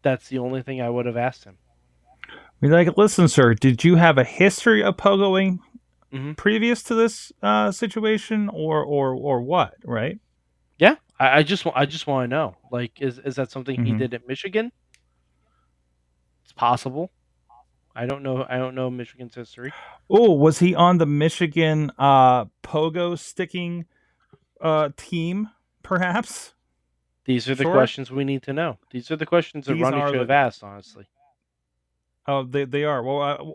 [0.07, 1.59] That's the only thing I would have asked him.
[2.61, 5.59] Be like, listen, sir, did you have a history of pogoing
[6.13, 6.37] Mhm.
[6.37, 9.75] previous to this uh, situation, or or or what?
[9.85, 10.21] Right?
[10.79, 10.95] Yeah.
[11.19, 12.55] I, I just wa- I just want to know.
[12.71, 13.99] Like, is is that something he Mhm.
[13.99, 14.71] did at Michigan?
[16.45, 17.11] It's possible.
[17.97, 18.47] I don't know.
[18.49, 19.73] I don't know Michigan's history.
[20.09, 23.87] Oh, was he on the Michigan uh, pogo sticking
[24.61, 25.49] uh, team?
[25.83, 26.53] Perhaps.
[27.27, 27.73] These are the Sure.
[27.73, 28.79] questions we need to know.
[28.91, 30.63] These are the questions that These Ronnie should the- have asked.
[30.65, 31.07] Honestly,
[32.29, 33.03] Oh, they they are.
[33.03, 33.55] Well, uh,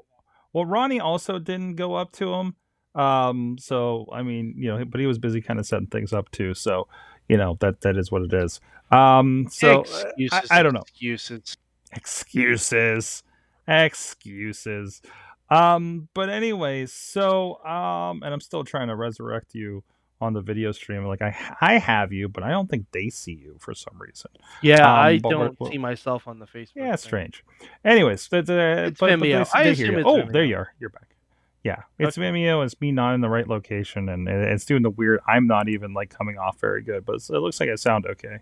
[0.54, 2.56] well, Ronnie also didn't go up to him.
[2.96, 6.30] Um, so I mean, you know, but he was busy kind of setting things up
[6.32, 6.54] too.
[6.54, 6.88] So
[7.30, 8.60] you know that that is what it is.
[8.92, 10.52] Um, so uh, excuses.
[10.52, 10.82] I, I don't know.
[10.82, 11.58] Excuses.
[11.94, 13.24] excuses
[13.68, 15.02] excuses
[15.50, 19.84] um but anyways so um and i'm still trying to resurrect you
[20.22, 23.34] on the video stream like i i have you but i don't think they see
[23.34, 24.30] you for some reason
[24.62, 26.72] Yeah, Um, I but we're- don't we're- see myself on the Facebook.
[26.76, 27.44] yeah it's strange
[27.84, 29.52] anyways that's, uh, It's but, but they, Vimeo.
[29.64, 30.04] They hear you.
[30.06, 30.32] oh Vimeo.
[30.32, 31.16] there you are you're back
[31.64, 35.20] yeah it's Vimeo it's me not in the right location and it's doing the weird
[35.28, 38.40] i'm not even like coming off very good but it looks like i sound okay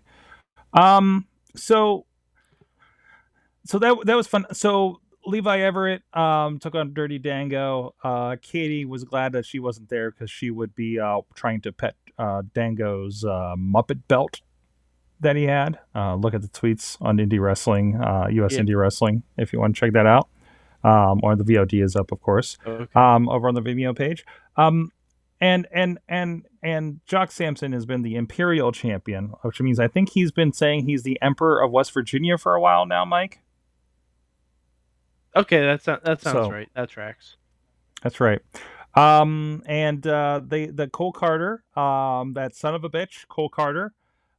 [0.74, 2.06] um so
[3.66, 4.46] so that that was fun.
[4.52, 7.94] So Levi Everett um, took on Dirty Dango.
[8.02, 11.72] Uh, Katie was glad that she wasn't there because she would be uh, trying to
[11.72, 14.40] pet uh, Dango's uh, Muppet belt
[15.20, 15.78] that he had.
[15.94, 18.60] Uh, look at the tweets on Indie Wrestling, uh, US Yeah.
[18.60, 20.28] Indie Wrestling, if you want to check that out.
[20.82, 22.90] Um, or the VOD is up, of course Okay.
[22.94, 24.24] um, over on the Vimeo page.
[24.56, 24.90] Um,
[25.38, 30.10] and and and and Jock Sampson has been the Imperial Champion, which means I think
[30.10, 33.40] he's been saying he's the Emperor of West Virginia for a while now, Mike.
[35.36, 36.68] Okay, that sounds that sounds So- right.
[36.74, 37.36] That tracks.
[38.02, 38.40] That's right.
[38.94, 43.92] Um, and uh, they the Cole Carter, um, that son of a bitch, Cole Carter.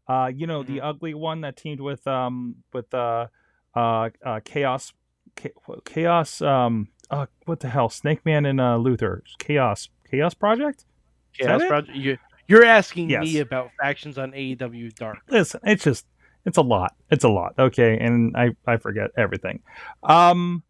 [0.07, 3.27] Uh, you know the ugly one that teamed with um with uh
[3.75, 4.91] uh, uh Chaos
[5.85, 10.83] Chaos um uh what the hell Snake Man and uh Luther Chaos Chaos Project.
[11.33, 11.61] Chaos?
[11.65, 11.95] Project.
[11.95, 15.19] You, you're asking me about factions on AEW Dark.
[15.29, 16.05] listen, it's just
[16.45, 16.95] it's a lot.
[17.09, 17.53] It's a lot.
[17.57, 19.61] Okay, and I I forget everything.
[20.03, 20.63] Um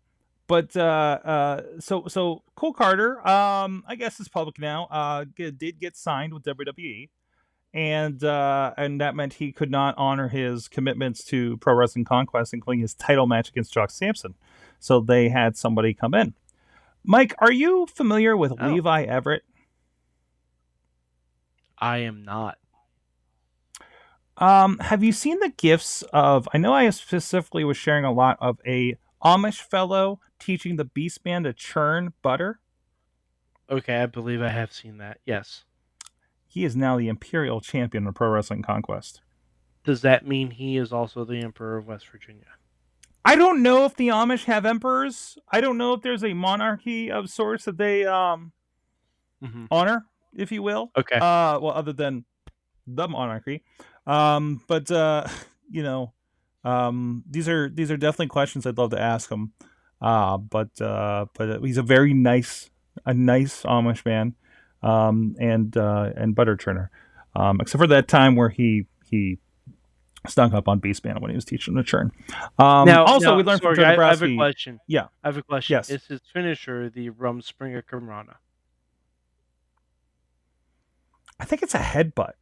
[0.52, 4.86] but uh uh so so Cole Carter, um I guess is public now.
[4.92, 7.08] Uh g- did get signed with WWE.
[7.74, 12.54] And uh and that meant he could not honor his commitments to Pro Wrestling Conquest,
[12.54, 14.36] including his title match against Jock Sampson.
[14.80, 16.34] So they had somebody come in.
[17.06, 18.68] Mike, are you familiar with Oh.
[18.68, 19.44] Levi Everett?
[21.78, 22.58] I am not.
[24.38, 26.50] Um, have you seen the gifts of?
[26.54, 31.24] I know I specifically was sharing a lot of a Amish fellow teaching the Beast
[31.24, 32.60] Man to churn butter.
[33.70, 35.20] Okay, I believe I have seen that.
[35.26, 35.64] Yes.
[36.46, 39.22] He is now the Imperial Champion of Pro Wrestling Conquest.
[39.86, 42.48] Does that mean he is also the Emperor of West Virginia?
[43.24, 45.38] I don't know if the Amish have emperors.
[45.50, 48.52] I don't know if there's a monarchy of sorts that they um
[49.44, 49.66] Mm-hmm.
[49.72, 50.92] honor, if you will.
[50.96, 51.16] Okay.
[51.16, 52.26] Uh, well, other than
[52.86, 53.64] the monarchy,
[54.06, 55.28] um, but uh,
[55.70, 56.14] you know,
[56.64, 59.54] um, these are these are definitely questions I'd love to ask him.
[60.02, 62.70] Uh, but uh, but he's a very nice,
[63.06, 64.36] a nice Amish man,
[64.82, 66.90] um, and uh, and butter churner,
[67.36, 69.38] um, except for that time where he he
[70.28, 72.12] stunk up on Beastman when he was teaching the churn.
[72.60, 74.80] Um, now, also now, we learned from sorry, Joe I, I have a question.
[74.88, 75.08] Yeah.
[75.24, 75.74] I have a question.
[75.74, 75.90] Yes.
[75.90, 78.36] Is his finisher the Rum Springer Kamrana?
[81.40, 82.34] I think it's a headbutt.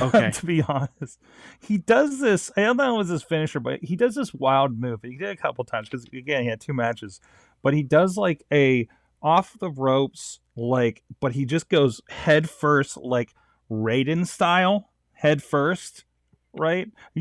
[0.00, 0.30] Okay.
[0.32, 1.18] to be honest,
[1.60, 2.50] he does this.
[2.56, 5.00] I don't know if it was his finisher, but he does this wild move.
[5.02, 7.20] He did it a couple times because again he had two matches,
[7.62, 8.88] but he does like a
[9.22, 13.34] off the ropes, like, but he just goes head first, like
[13.70, 16.04] Raiden style, head first,
[16.52, 16.90] right?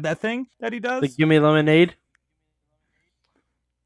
[0.00, 1.00] That thing that he does.
[1.00, 1.94] The Gimme Lemonade?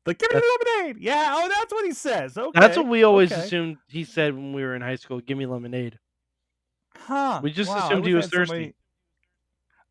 [0.04, 1.02] The give me the lemonade.
[1.02, 1.30] Yeah.
[1.30, 2.36] Oh, that's what he says.
[2.36, 2.58] Okay.
[2.58, 3.42] That's what we always okay.
[3.42, 5.20] assumed he said when we were in high school.
[5.20, 5.98] Gimme Lemonade.
[7.06, 7.40] Huh.
[7.42, 8.74] We just Wow, assumed he I was had somebody- thirsty.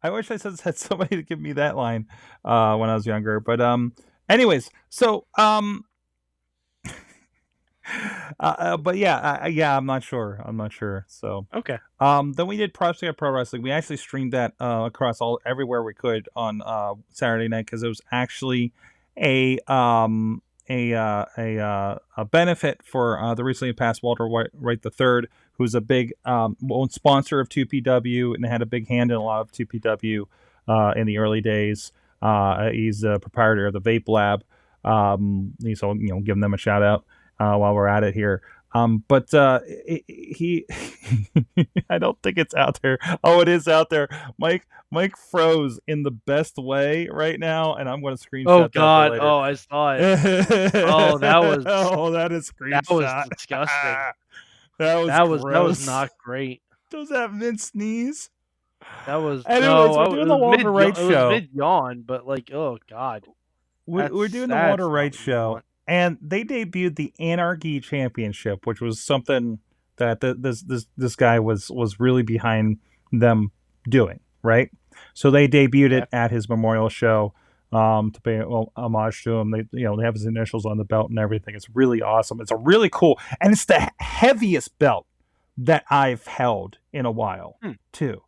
[0.01, 2.07] I wish I said had somebody to give me that line
[2.45, 3.39] uh, when I was younger.
[3.41, 3.93] But um,
[4.29, 5.83] anyways, so um,
[6.85, 6.89] uh,
[8.39, 10.41] uh, but yeah, uh, yeah, I'm not sure.
[10.45, 11.05] I'm not sure.
[11.09, 11.79] So Okay.
[11.99, 13.61] um, then we did Prospect Pro Wrestling.
[13.61, 17.83] We actually streamed that uh, across all everywhere we could on uh, Saturday night because
[17.83, 18.71] it was actually
[19.17, 24.51] a um a uh, a uh, a benefit for uh, the recently passed Walter White,
[24.53, 25.27] Wright III,
[25.59, 26.57] who's a big um,
[26.89, 30.23] sponsor of 2PW and had a big hand in a lot of 2PW
[30.67, 31.91] uh, in the early days.
[32.21, 34.43] Uh, he's a proprietor of the Vape Lab.
[34.83, 37.05] Um, so you know, giving them a shout out
[37.39, 38.41] uh, while we're at it here.
[38.71, 39.59] Um, but uh,
[40.07, 40.65] he,
[41.89, 42.99] I don't think it's out there.
[43.23, 44.07] Oh, it is out there.
[44.37, 48.47] Mike, Mike froze in the best way right now, and I'm going to screenshot.
[48.47, 49.17] Oh God!
[49.19, 50.01] Oh, I saw it.
[50.75, 52.87] oh, that was- oh, that is screenshot.
[52.87, 53.95] That was disgusting.
[54.79, 56.61] that was that was that was not great.
[56.89, 58.29] Does that mint sneeze?
[59.05, 61.29] That was Anyways, no, we're doing the Walter Wright show.
[61.31, 63.27] mid yawn, but like, oh god,
[63.85, 68.81] we, That's- we're doing the Walter Wright show, and they debuted the Anarchy Championship, which
[68.81, 69.59] was something
[69.97, 72.77] that th this this this guy was was really behind
[73.11, 73.51] them
[73.87, 74.69] doing, right?
[75.13, 77.33] So they debuted it at his memorial show
[77.71, 78.41] um, to pay
[78.75, 79.51] homage to him.
[79.51, 81.55] They you know they have his initials on the belt and everything.
[81.55, 82.41] It's really awesome.
[82.41, 85.05] It's a really cool, and it's the heaviest belt
[85.57, 87.71] that I've held in a while Hmm.
[87.91, 88.23] too.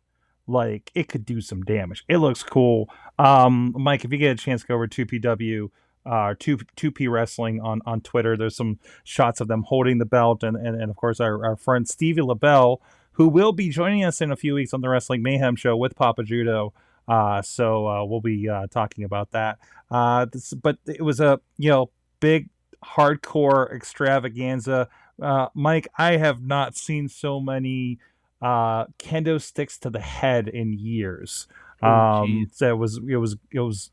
[0.46, 2.04] Like it could do some damage.
[2.08, 2.88] It looks cool.
[3.18, 5.70] Um, Mike, if you get a chance, go over to PW
[6.04, 8.36] uh, two two P Wrestling on on Twitter.
[8.36, 11.56] There's some shots of them holding the belt, and and, and of course our, our
[11.56, 12.80] friend Stevie LaBelle,
[13.12, 15.94] who will be joining us in a few weeks on the Wrestling Mayhem show with
[15.94, 16.72] Papa Judo.
[17.08, 19.58] Uh, so uh, we'll be uh, talking about that.
[19.90, 22.48] Uh, this, but it was a you know big
[22.84, 24.88] hardcore extravaganza.
[25.20, 27.98] Uh, Mike, I have not seen so many
[28.40, 31.46] uh, kendo sticks to the head in years.
[31.82, 33.90] Oh, um, so it was it was it was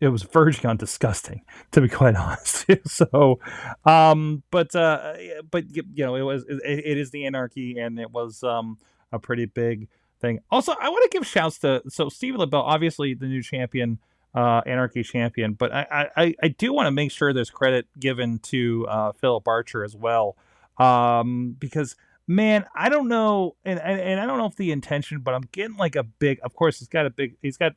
[0.00, 1.42] it was verging on disgusting
[1.72, 3.38] to be quite honest so
[3.84, 5.14] um but uh
[5.50, 8.78] but you know it was it, it is the anarchy and it was um
[9.12, 9.88] a pretty big
[10.20, 13.98] thing also i want to give shouts to so steve labelle obviously the new champion
[14.34, 18.38] uh anarchy champion but i i i do want to make sure there's credit given
[18.38, 20.36] to uh philip archer as well
[20.78, 25.20] um because man i don't know and, and and i don't know if the intention
[25.20, 27.72] but i'm getting like a big of course he's got a big he's got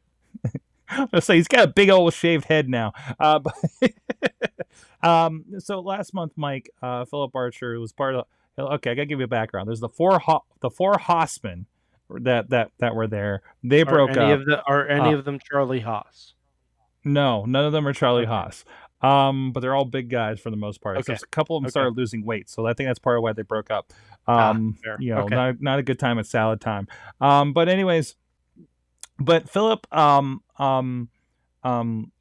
[1.13, 2.93] Let's say he's got a big old shaved head now.
[3.19, 3.53] Uh, but
[5.07, 8.25] um, so last month, Mike uh, Philip Archer was part of.
[8.57, 9.67] Okay, I gotta give you a background.
[9.67, 11.65] There's the four ho- the four Hossmen
[12.21, 13.41] that that that were there.
[13.63, 14.39] They Are broke any up.
[14.39, 16.33] of the are any Uh, of them Charlie Haas?
[17.03, 18.25] No, none of them are Charlie.
[18.25, 18.63] Haas.
[19.01, 20.97] Um, but they're all big guys for the most part.
[20.99, 21.15] Okay.
[21.15, 21.71] So a couple of them Okay.
[21.71, 23.91] started losing weight, so I think that's part of why they broke up.
[24.27, 24.97] Ah, Um, fair.
[24.99, 25.33] you know, Okay.
[25.35, 26.87] not not a good time at salad time.
[27.19, 28.15] Um, but anyways,
[29.17, 31.09] but Philip um um
[31.63, 32.11] um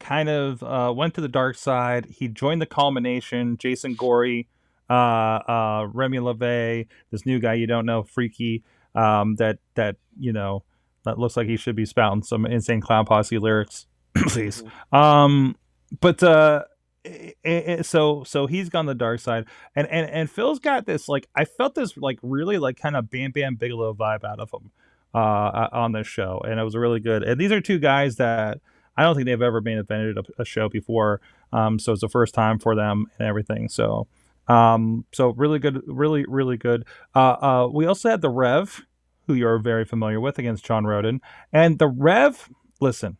[0.00, 2.06] kind of uh, went to the dark side.
[2.06, 3.58] He joined the culmination.
[3.58, 4.48] Jason Gory,
[4.88, 8.62] uh, uh, Remy LeVay, this new guy you don't know, Freaky,
[8.98, 10.64] um, that that you know
[11.04, 13.86] that looks like he should be spouting some insane clown posse lyrics.
[14.28, 14.62] Please.
[14.92, 15.56] Um,
[16.00, 16.64] but uh,
[17.06, 19.44] i- i- so so he's gone the dark side,
[19.76, 23.08] and and and Phil's got this like I felt this like really like kind of
[23.10, 24.70] Bam Bam Bigelow vibe out of him
[25.14, 27.22] uh on this show, and it was really good.
[27.22, 28.60] And these are two guys that
[28.96, 31.20] I don't think they've ever main evented a, a show before,
[31.52, 33.68] um, so it's the first time for them and everything.
[33.68, 34.06] So.
[34.48, 36.86] Um, so really good, really, really good.
[37.14, 38.80] Uh, uh, we also had the Rev,
[39.28, 41.20] who you're very familiar with, against John Roden.
[41.52, 43.18] And the Rev, listen,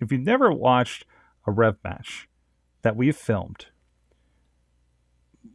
[0.00, 1.04] if you've never watched
[1.46, 2.28] a Rev match
[2.82, 3.66] that we've filmed,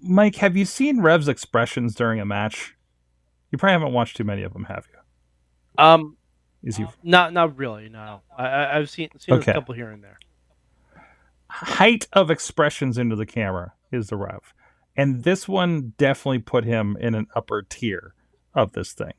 [0.03, 2.75] Mike, have you seen Rev's expressions during a match?
[3.51, 5.83] You probably haven't watched too many of them, have you?
[5.83, 6.17] Um,
[6.63, 7.89] Is he not not really.
[7.89, 9.51] No, I, I've seen seen Okay.
[9.51, 10.17] a couple here and there.
[11.49, 14.53] height of expressions into the camera is the Rev,
[14.95, 18.13] and this one definitely put him in an upper tier
[18.55, 19.13] of this thing.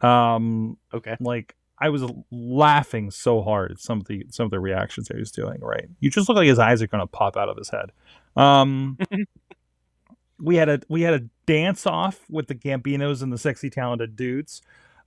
[0.00, 1.16] Um, Okay.
[1.20, 5.14] like I was laughing so hard at some of the some of the reactions that
[5.14, 5.60] he was doing.
[5.60, 7.92] Right, you just look like his eyes are going to pop out of his head.
[8.36, 8.98] Um,
[10.38, 14.16] we had a we had a dance off with the Gambinos and the sexy talented
[14.16, 14.62] dudes.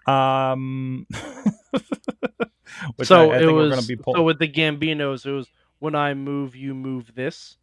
[0.06, 1.08] Um,
[3.03, 5.47] so I, I it was going to be pull- so with the Gambinos, it was
[5.79, 7.58] when I move, you move this.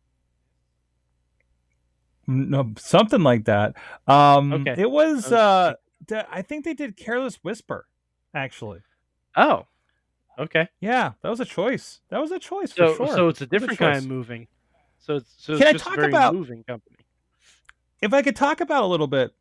[2.27, 3.75] no something like that.
[4.07, 4.75] Um, Okay.
[4.81, 5.25] it was.
[5.25, 5.75] Was Uh,
[6.11, 7.87] I think they did "Careless Whisper."
[8.35, 8.81] Actually,
[9.37, 9.67] Oh,
[10.39, 10.69] okay.
[10.81, 12.01] yeah, that was a choice.
[12.11, 13.15] That was a choice So for sure.
[13.17, 14.47] so it's a It was different kind of moving.
[14.99, 16.97] So it's so Can I it's just talk a very about- moving company.
[18.03, 19.35] if I could talk about a little bit,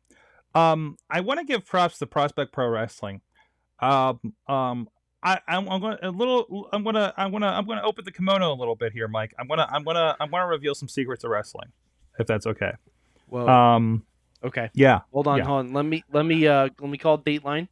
[0.54, 3.20] um, I want to give props to Prospect Pro Wrestling.
[3.78, 4.88] Um, um,
[5.22, 6.68] I, I'm, I'm going to a little.
[6.72, 7.12] I'm gonna.
[7.16, 7.46] I'm gonna.
[7.46, 9.34] I'm gonna open the kimono a little bit here, Mike.
[9.38, 9.68] I'm gonna.
[9.70, 10.16] I'm gonna.
[10.18, 11.68] I'm gonna reveal some secrets of wrestling,
[12.18, 12.72] if that's okay.
[13.28, 14.04] Well, Um,
[14.44, 14.70] okay.
[14.74, 15.00] yeah.
[15.12, 15.44] Hold on, yeah.
[15.44, 15.72] hold on.
[15.72, 17.68] Let me let me uh let me call Dateline,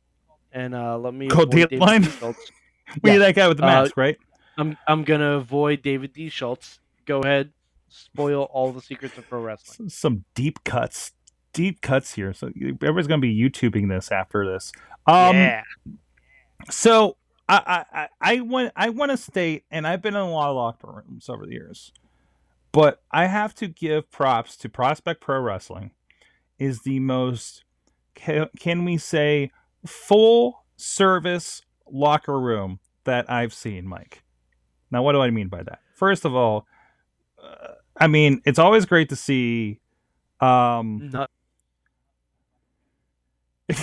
[0.53, 2.07] and uh let me Call Dateline?
[3.03, 3.19] We Yeah.
[3.19, 4.17] that guy with the Uh, mask, right?
[4.57, 6.29] I'm I'm gonna avoid David D.
[6.31, 6.81] Schultz.
[7.07, 7.53] Go ahead,
[7.89, 9.89] spoil all the secrets of pro wrestling.
[9.91, 11.13] Some deep cuts,
[11.53, 12.33] deep cuts here.
[12.33, 14.73] So everybody's gonna be YouTubing this after this.
[15.07, 15.63] Um, yeah.
[16.71, 17.17] So
[17.49, 20.51] I I I- I want I want to state, and I've been in a lot
[20.51, 21.93] of locker rooms over the years,
[22.73, 25.93] but I have to give props to Prospect Pro Wrestling.
[26.59, 27.65] Is the most
[28.15, 29.51] can, we say
[29.87, 34.23] full service locker room that I've seen, Mike.
[34.91, 35.81] Now, what do I mean by that?
[35.95, 36.67] First of all,
[37.43, 39.81] uh, I mean it's always great to see.
[40.41, 41.31] Um, Not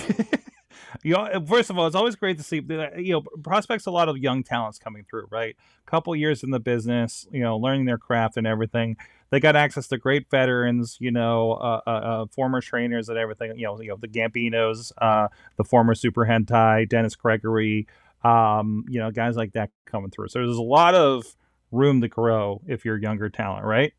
[1.02, 2.62] you know, first of all, it's always great to see
[2.96, 3.86] you know prospects.
[3.86, 5.56] A lot of young talents coming through, right?
[5.86, 8.96] Couple years in the business, you know, learning their craft and everything.
[9.30, 13.56] They got access to great veterans, you know, uh, uh, uh, former trainers and everything.
[13.58, 17.86] You know, you know the Gambinos, uh, the former Super Hentai, Dennis Gregory,
[18.22, 20.28] um, you know, guys like that coming through.
[20.28, 21.24] So there's a lot of
[21.72, 23.92] room to grow if you're younger talent, right?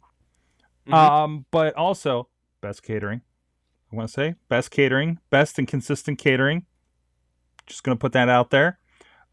[0.87, 0.93] Mhm.
[0.93, 2.29] Um, but also
[2.61, 3.21] best catering.
[3.91, 6.65] I want to say best catering, best and consistent catering.
[7.65, 8.79] Just gonna put that out there.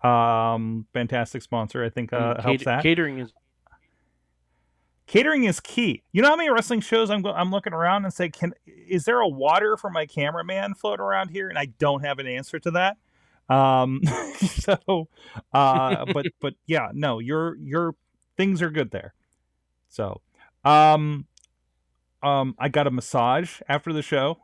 [0.03, 1.82] Um, fantastic sponsor.
[1.84, 2.82] I think uh, And helps cat- that.
[2.82, 3.32] Catering is
[5.07, 6.02] catering is key.
[6.12, 9.05] You know how many wrestling shows I'm go- I'm looking around and say, can is
[9.05, 11.48] there a water for my cameraman float around here?
[11.48, 12.96] And I don't have an answer to that.
[13.48, 14.00] Um,
[14.36, 15.09] so,
[15.52, 17.94] uh, but but yeah, no, your your
[18.36, 19.14] things are good there.
[19.88, 20.20] So,
[20.64, 21.26] um,
[22.22, 24.38] um, I got a massage after the show.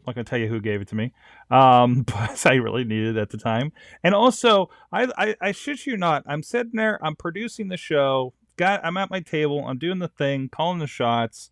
[0.00, 1.12] I'm not gonna tell you who gave it to me,
[1.50, 3.72] um, but I really needed it at the time.
[4.04, 8.32] And also, I, I, I shit you not, I'm sitting there, I'm producing the show,
[8.56, 11.50] got, I'm at my table, I'm doing the thing, calling the shots,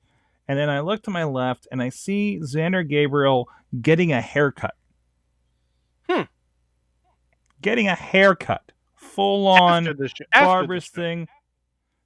[0.49, 3.49] and then I look to my left and I see Xander Gabriel
[3.81, 4.75] getting a haircut.
[6.09, 6.23] Hmm.
[7.63, 10.25] Getting a haircut, full on after the show.
[10.33, 11.01] after the barbarous show.
[11.03, 11.29] thing.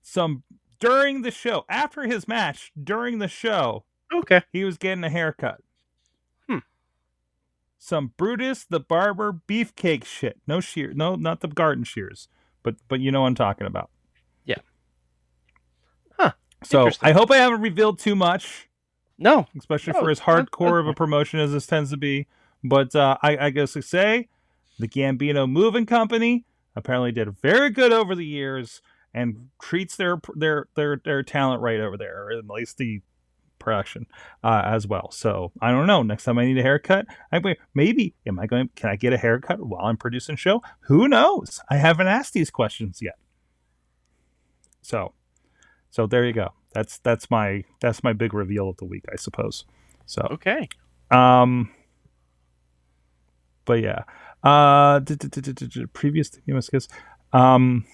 [0.02, 0.42] Some
[0.80, 3.84] during the show, after his match, during the show,
[4.14, 4.42] Okay.
[4.52, 5.60] he was getting a haircut.
[6.48, 6.58] Hmm.
[7.78, 10.38] Some Brutus the Barber beefcake shit.
[10.46, 12.28] No shear, no, not the garden shears,
[12.62, 13.90] but but you know what I'm talking about.
[16.62, 18.68] So I hope I haven't revealed too much,
[19.16, 19.46] No.
[19.56, 22.26] especially No, for as hardcore of a promotion as this tends to be.
[22.64, 24.28] But uh, I, I guess to say,
[24.78, 26.44] the Gambino Moving Company
[26.74, 28.82] apparently did very good over the years
[29.14, 33.00] and treats their their their their talent right over there, or at least the
[33.58, 34.06] production
[34.44, 35.10] uh, as well.
[35.10, 36.02] So I don't know.
[36.02, 37.40] Next time I need a haircut, I
[37.74, 38.70] maybe am I going?
[38.76, 40.62] Can I get a haircut while I'm producing show?
[40.80, 41.60] Who knows?
[41.70, 43.16] I haven't asked these questions yet.
[44.82, 45.12] So,
[45.90, 46.52] so there you go.
[46.74, 49.64] That's that's my that's my big reveal of the week, I suppose.
[50.06, 50.68] So, Okay.
[51.10, 51.70] um,
[53.64, 54.04] but yeah,
[54.42, 55.00] uh,
[55.92, 56.30] previous
[57.32, 57.84] um,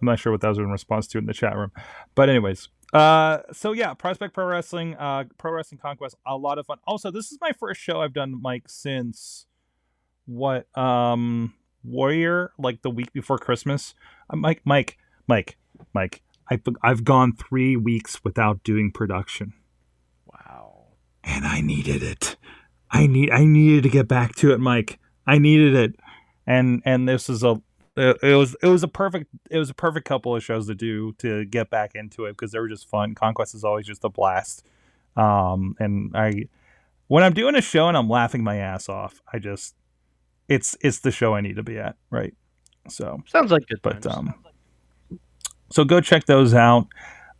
[0.00, 1.72] I'm not sure what that was in response to in the chat room,
[2.14, 6.66] but anyways, uh, so yeah, Prospect Pro Wrestling, uh, Pro Wrestling Conquest, a lot of
[6.66, 6.78] fun.
[6.86, 9.46] Also, this is my first show I've done, Mike, since
[10.26, 11.54] what, um,
[11.84, 13.94] Warrior, like the week before Christmas.
[14.30, 15.56] Uh, Mike, Mike, Mike,
[15.94, 16.22] Mike.
[16.50, 19.52] I've I've gone three weeks without doing production
[20.32, 20.84] Wow.
[21.24, 22.36] and I needed it.
[22.90, 24.98] I need I needed to get back to it, Mike.
[25.26, 25.96] I needed it,
[26.46, 27.60] and and this is a
[27.96, 31.12] it, was it was a perfect it was a perfect couple of shows to do
[31.18, 33.14] to get back into it because they were just fun.
[33.14, 34.64] Conquest is always just a blast,
[35.16, 36.44] um, and I
[37.08, 39.74] when I'm doing a show and I'm laughing my ass off, I just
[40.48, 42.34] it's it's the show I need to be at, right?
[42.88, 44.16] So Sounds like good but times.
[44.16, 44.34] um
[45.70, 46.86] so go check those out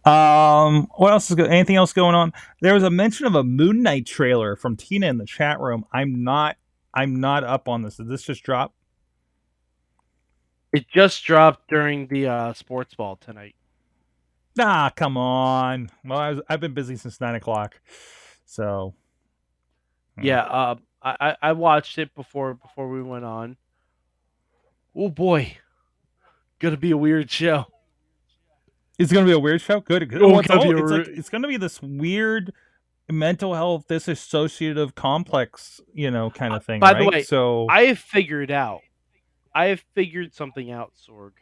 [0.04, 3.42] um what else is go- anything else going on there was a mention of a
[3.44, 6.56] moon knight trailer from tina in the chat room i'm not
[6.94, 8.72] i'm not up on this did this just drop
[10.72, 13.54] it just dropped during the uh, sports ball tonight.
[14.56, 17.80] nah come on well I was, i've been busy since nine o'clock
[18.44, 18.94] so
[20.16, 20.24] Hmm.
[20.24, 23.56] Yeah, uh, I I- I watched it before before we went on.
[24.96, 25.56] Oh boy,
[26.58, 27.66] gonna be a weird show.
[28.99, 30.22] It's gonna be a weird show good, good.
[30.22, 32.53] Oh, it's, gonna be all- it's, like, it's gonna be this weird
[33.11, 37.99] mental health disassociative complex you know kind of thing by the way, so I have
[37.99, 38.80] figured out.
[39.55, 41.32] I have figured something out, Sorg.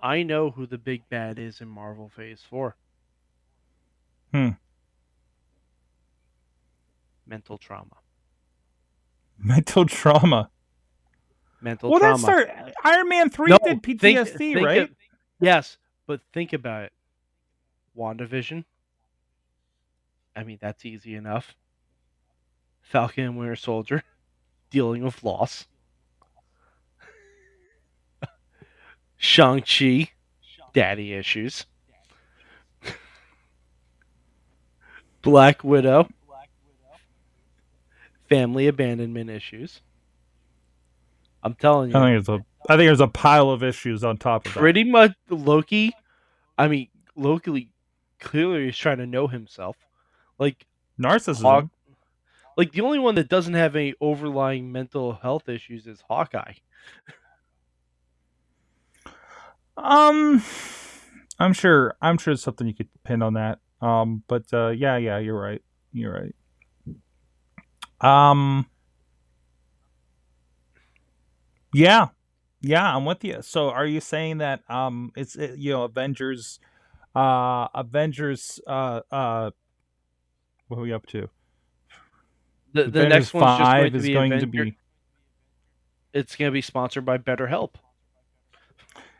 [0.00, 2.76] I know who the big bad is in Marvel Phase Four.
[4.32, 4.50] Hmm.
[7.26, 7.96] Mental trauma.
[9.38, 10.50] mental trauma
[11.60, 12.16] Mental well, trauma.
[12.16, 12.50] that start
[12.84, 14.82] Iron Man three No, did think- PTSD, think right?
[14.82, 14.90] of-
[15.40, 15.76] yes,
[16.06, 16.92] but think about it.
[17.96, 18.64] WandaVision.
[20.34, 21.54] I mean, that's easy enough.
[22.82, 24.02] Falcon and Winter Soldier,
[24.70, 25.66] dealing with loss.
[29.16, 30.10] Shang-Chi,
[30.72, 31.66] daddy issues.
[35.22, 36.08] Black Widow,
[38.28, 39.80] family abandonment issues.
[41.42, 41.96] I'm telling you.
[41.96, 44.60] I think it's a I think there's a pile of issues on top of that.
[44.60, 45.92] pretty much Loki.
[46.58, 47.70] I mean, Loki
[48.18, 49.76] clearly is trying to know himself.
[50.38, 50.66] Like,
[51.00, 51.70] Narcissism.
[52.56, 56.54] Like the only one that doesn't have any overlying mental health issues is Hawkeye.
[59.76, 60.42] Um,
[61.38, 61.94] I'm sure.
[62.00, 63.58] I'm sure it's something you could pin on that.
[63.82, 65.60] Um, but uh, yeah, yeah, you're right.
[65.92, 66.32] You're
[68.00, 68.30] right.
[68.30, 68.66] Um.
[71.74, 72.08] Yeah,
[72.66, 73.38] yeah, I'm with you.
[73.42, 76.60] So, are you saying that um, it's it, you know Avengers,
[77.14, 79.50] uh, Avengers, uh, uh,
[80.68, 81.28] what are we up to?
[82.72, 84.76] The, the Avengers next one's just going Five to is be going to be
[86.12, 87.74] It's going to be sponsored by BetterHelp.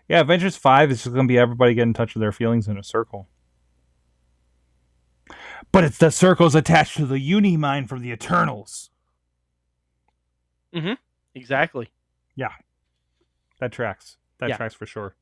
[0.09, 2.69] yeah, Avengers Five is just going to be everybody get in touch with their feelings
[2.69, 3.29] in a circle.
[5.73, 8.91] But it's the circles attached to the uni mind from the Eternals.
[10.75, 10.97] Mhm.
[11.35, 11.91] Exactly.
[13.61, 14.17] That tracks.
[14.39, 14.57] That Yeah.
[14.57, 15.15] tracks for sure.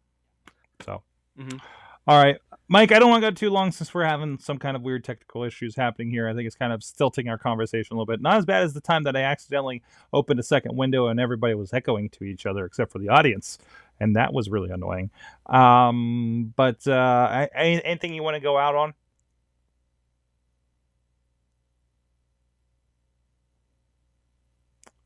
[0.85, 1.03] So,
[1.39, 1.61] Mhm.
[2.07, 2.37] All right,
[2.69, 2.93] Mike.
[2.93, 5.43] I don't want to go too long since we're having some kind of weird technical
[5.43, 6.29] issues happening here.
[6.29, 8.21] I think it's kind of stilting our conversation a little bit.
[8.21, 9.83] Not as bad as the time that I accidentally
[10.13, 13.59] opened a second window and everybody was echoing to each other except for the audience,
[14.01, 15.11] and that was really annoying.
[15.47, 18.93] Um, but uh, anything you want to go out on?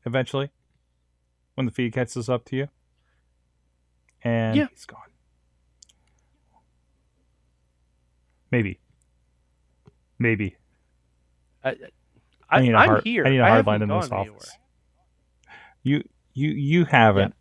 [0.05, 0.49] Eventually,
[1.55, 2.69] when the feed catches up to you,
[4.23, 4.67] and Yeah.
[4.71, 4.99] he's gone.
[8.51, 8.79] Maybe.
[10.17, 10.55] Maybe.
[11.63, 11.75] I, I
[12.49, 13.25] I, need a I'm hard- here.
[13.25, 14.51] I need a hard line in this office.
[15.83, 16.03] You
[16.33, 17.35] you you haven't,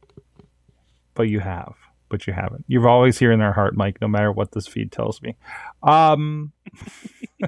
[1.15, 1.75] but you have,
[2.09, 2.65] but you haven't.
[2.69, 4.01] You're always here in their heart, Mike.
[4.01, 5.35] No matter what this feed tells me.
[5.83, 6.53] Um,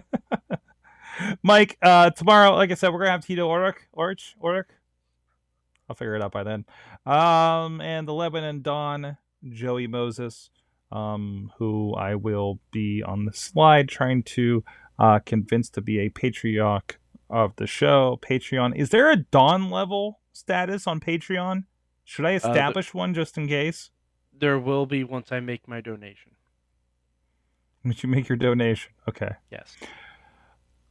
[1.43, 4.65] Mike, uh, tomorrow, like I said, we're gonna have Tito Orich, Orich, Orich.
[5.91, 6.65] I'll figure it out by then.
[7.05, 9.17] Um, and the Lebanon Don,
[9.51, 10.49] Joey Moses,
[10.93, 14.63] um, who I will be on the slide trying to
[15.01, 18.21] uh, convince to be a patriarch of the show.
[18.23, 18.77] Patreon.
[18.77, 21.65] Is there a Don level status on Patreon?
[22.05, 23.91] Should I Uh, establish one just in case?
[24.33, 26.37] There will be once I make my donation.
[27.85, 28.93] Once you make your donation.
[29.09, 29.31] Okay.
[29.51, 29.77] Yes.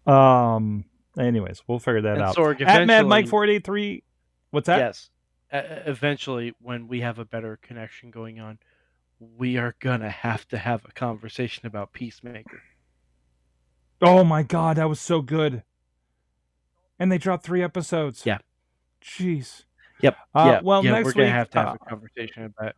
[0.05, 0.83] Um.
[1.17, 2.35] Anyways, we'll figure that And out.
[2.35, 4.03] Sorg, At Mad Mike four eight three.
[4.51, 4.79] What's that?
[4.79, 5.09] Yes.
[5.51, 8.59] Eventually, when we have a better connection going on,
[9.19, 12.61] we are gonna have to have a conversation about Peacemaker.
[14.01, 15.63] Oh my god, that was so good.
[16.99, 18.25] And they dropped three episodes.
[18.25, 18.39] Yeah.
[19.01, 19.63] Jeez.
[20.01, 20.17] Yep.
[20.33, 20.61] Uh, yeah.
[20.63, 22.75] well, yeah, next we're gonna week, have to have uh, a conversation about.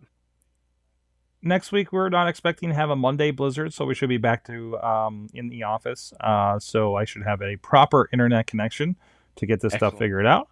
[1.42, 4.46] next week we're not expecting to have a Monday blizzard, so we should be back
[4.46, 6.14] to um, in the office.
[6.20, 8.96] Uh, so I should have a proper internet connection
[9.36, 10.48] to get this stuff figured out.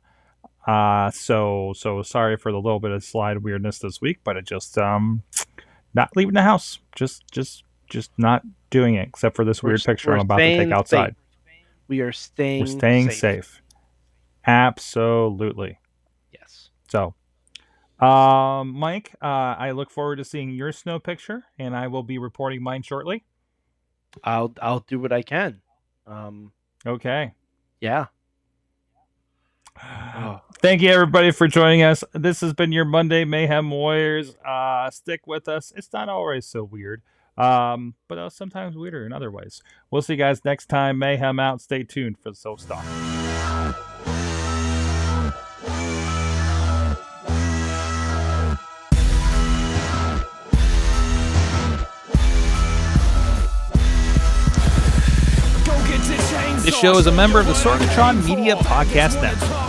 [0.68, 4.46] Uh, so so sorry for the little bit of slide weirdness this week, but it
[4.46, 5.24] just um,
[5.94, 9.84] not leaving the house, just just just not doing it, except for this We're weird
[9.84, 11.16] picture I'm about to take outside.
[11.16, 11.56] safe.
[11.88, 12.62] We are staying.
[12.62, 13.62] We're staying safe.
[14.46, 15.80] Absolutely.
[16.32, 16.70] Yes.
[16.90, 17.16] So,
[18.06, 22.18] um, Mike, uh, I look forward to seeing your snow picture, and I will be
[22.18, 23.26] reporting mine shortly.
[24.24, 25.62] I'll I'll do what I can.
[26.06, 26.52] Um.
[26.86, 27.34] Okay.
[27.82, 28.08] Yeah.
[29.82, 30.42] Oh.
[30.62, 32.04] Thank you, everybody, for joining us.
[32.14, 34.36] This has been your Monday Mayhem Warriors.
[34.46, 35.72] Uh, stick with us.
[35.76, 37.02] It's not always so weird,
[37.38, 39.62] um, but uh, sometimes weirder in other ways.
[39.90, 41.00] We'll see you guys next time.
[41.00, 41.62] Mayhem out.
[41.62, 42.84] Stay tuned for the Soul Stalk.
[56.62, 59.69] This show is a member of the Sorgatron Media Podcast Network.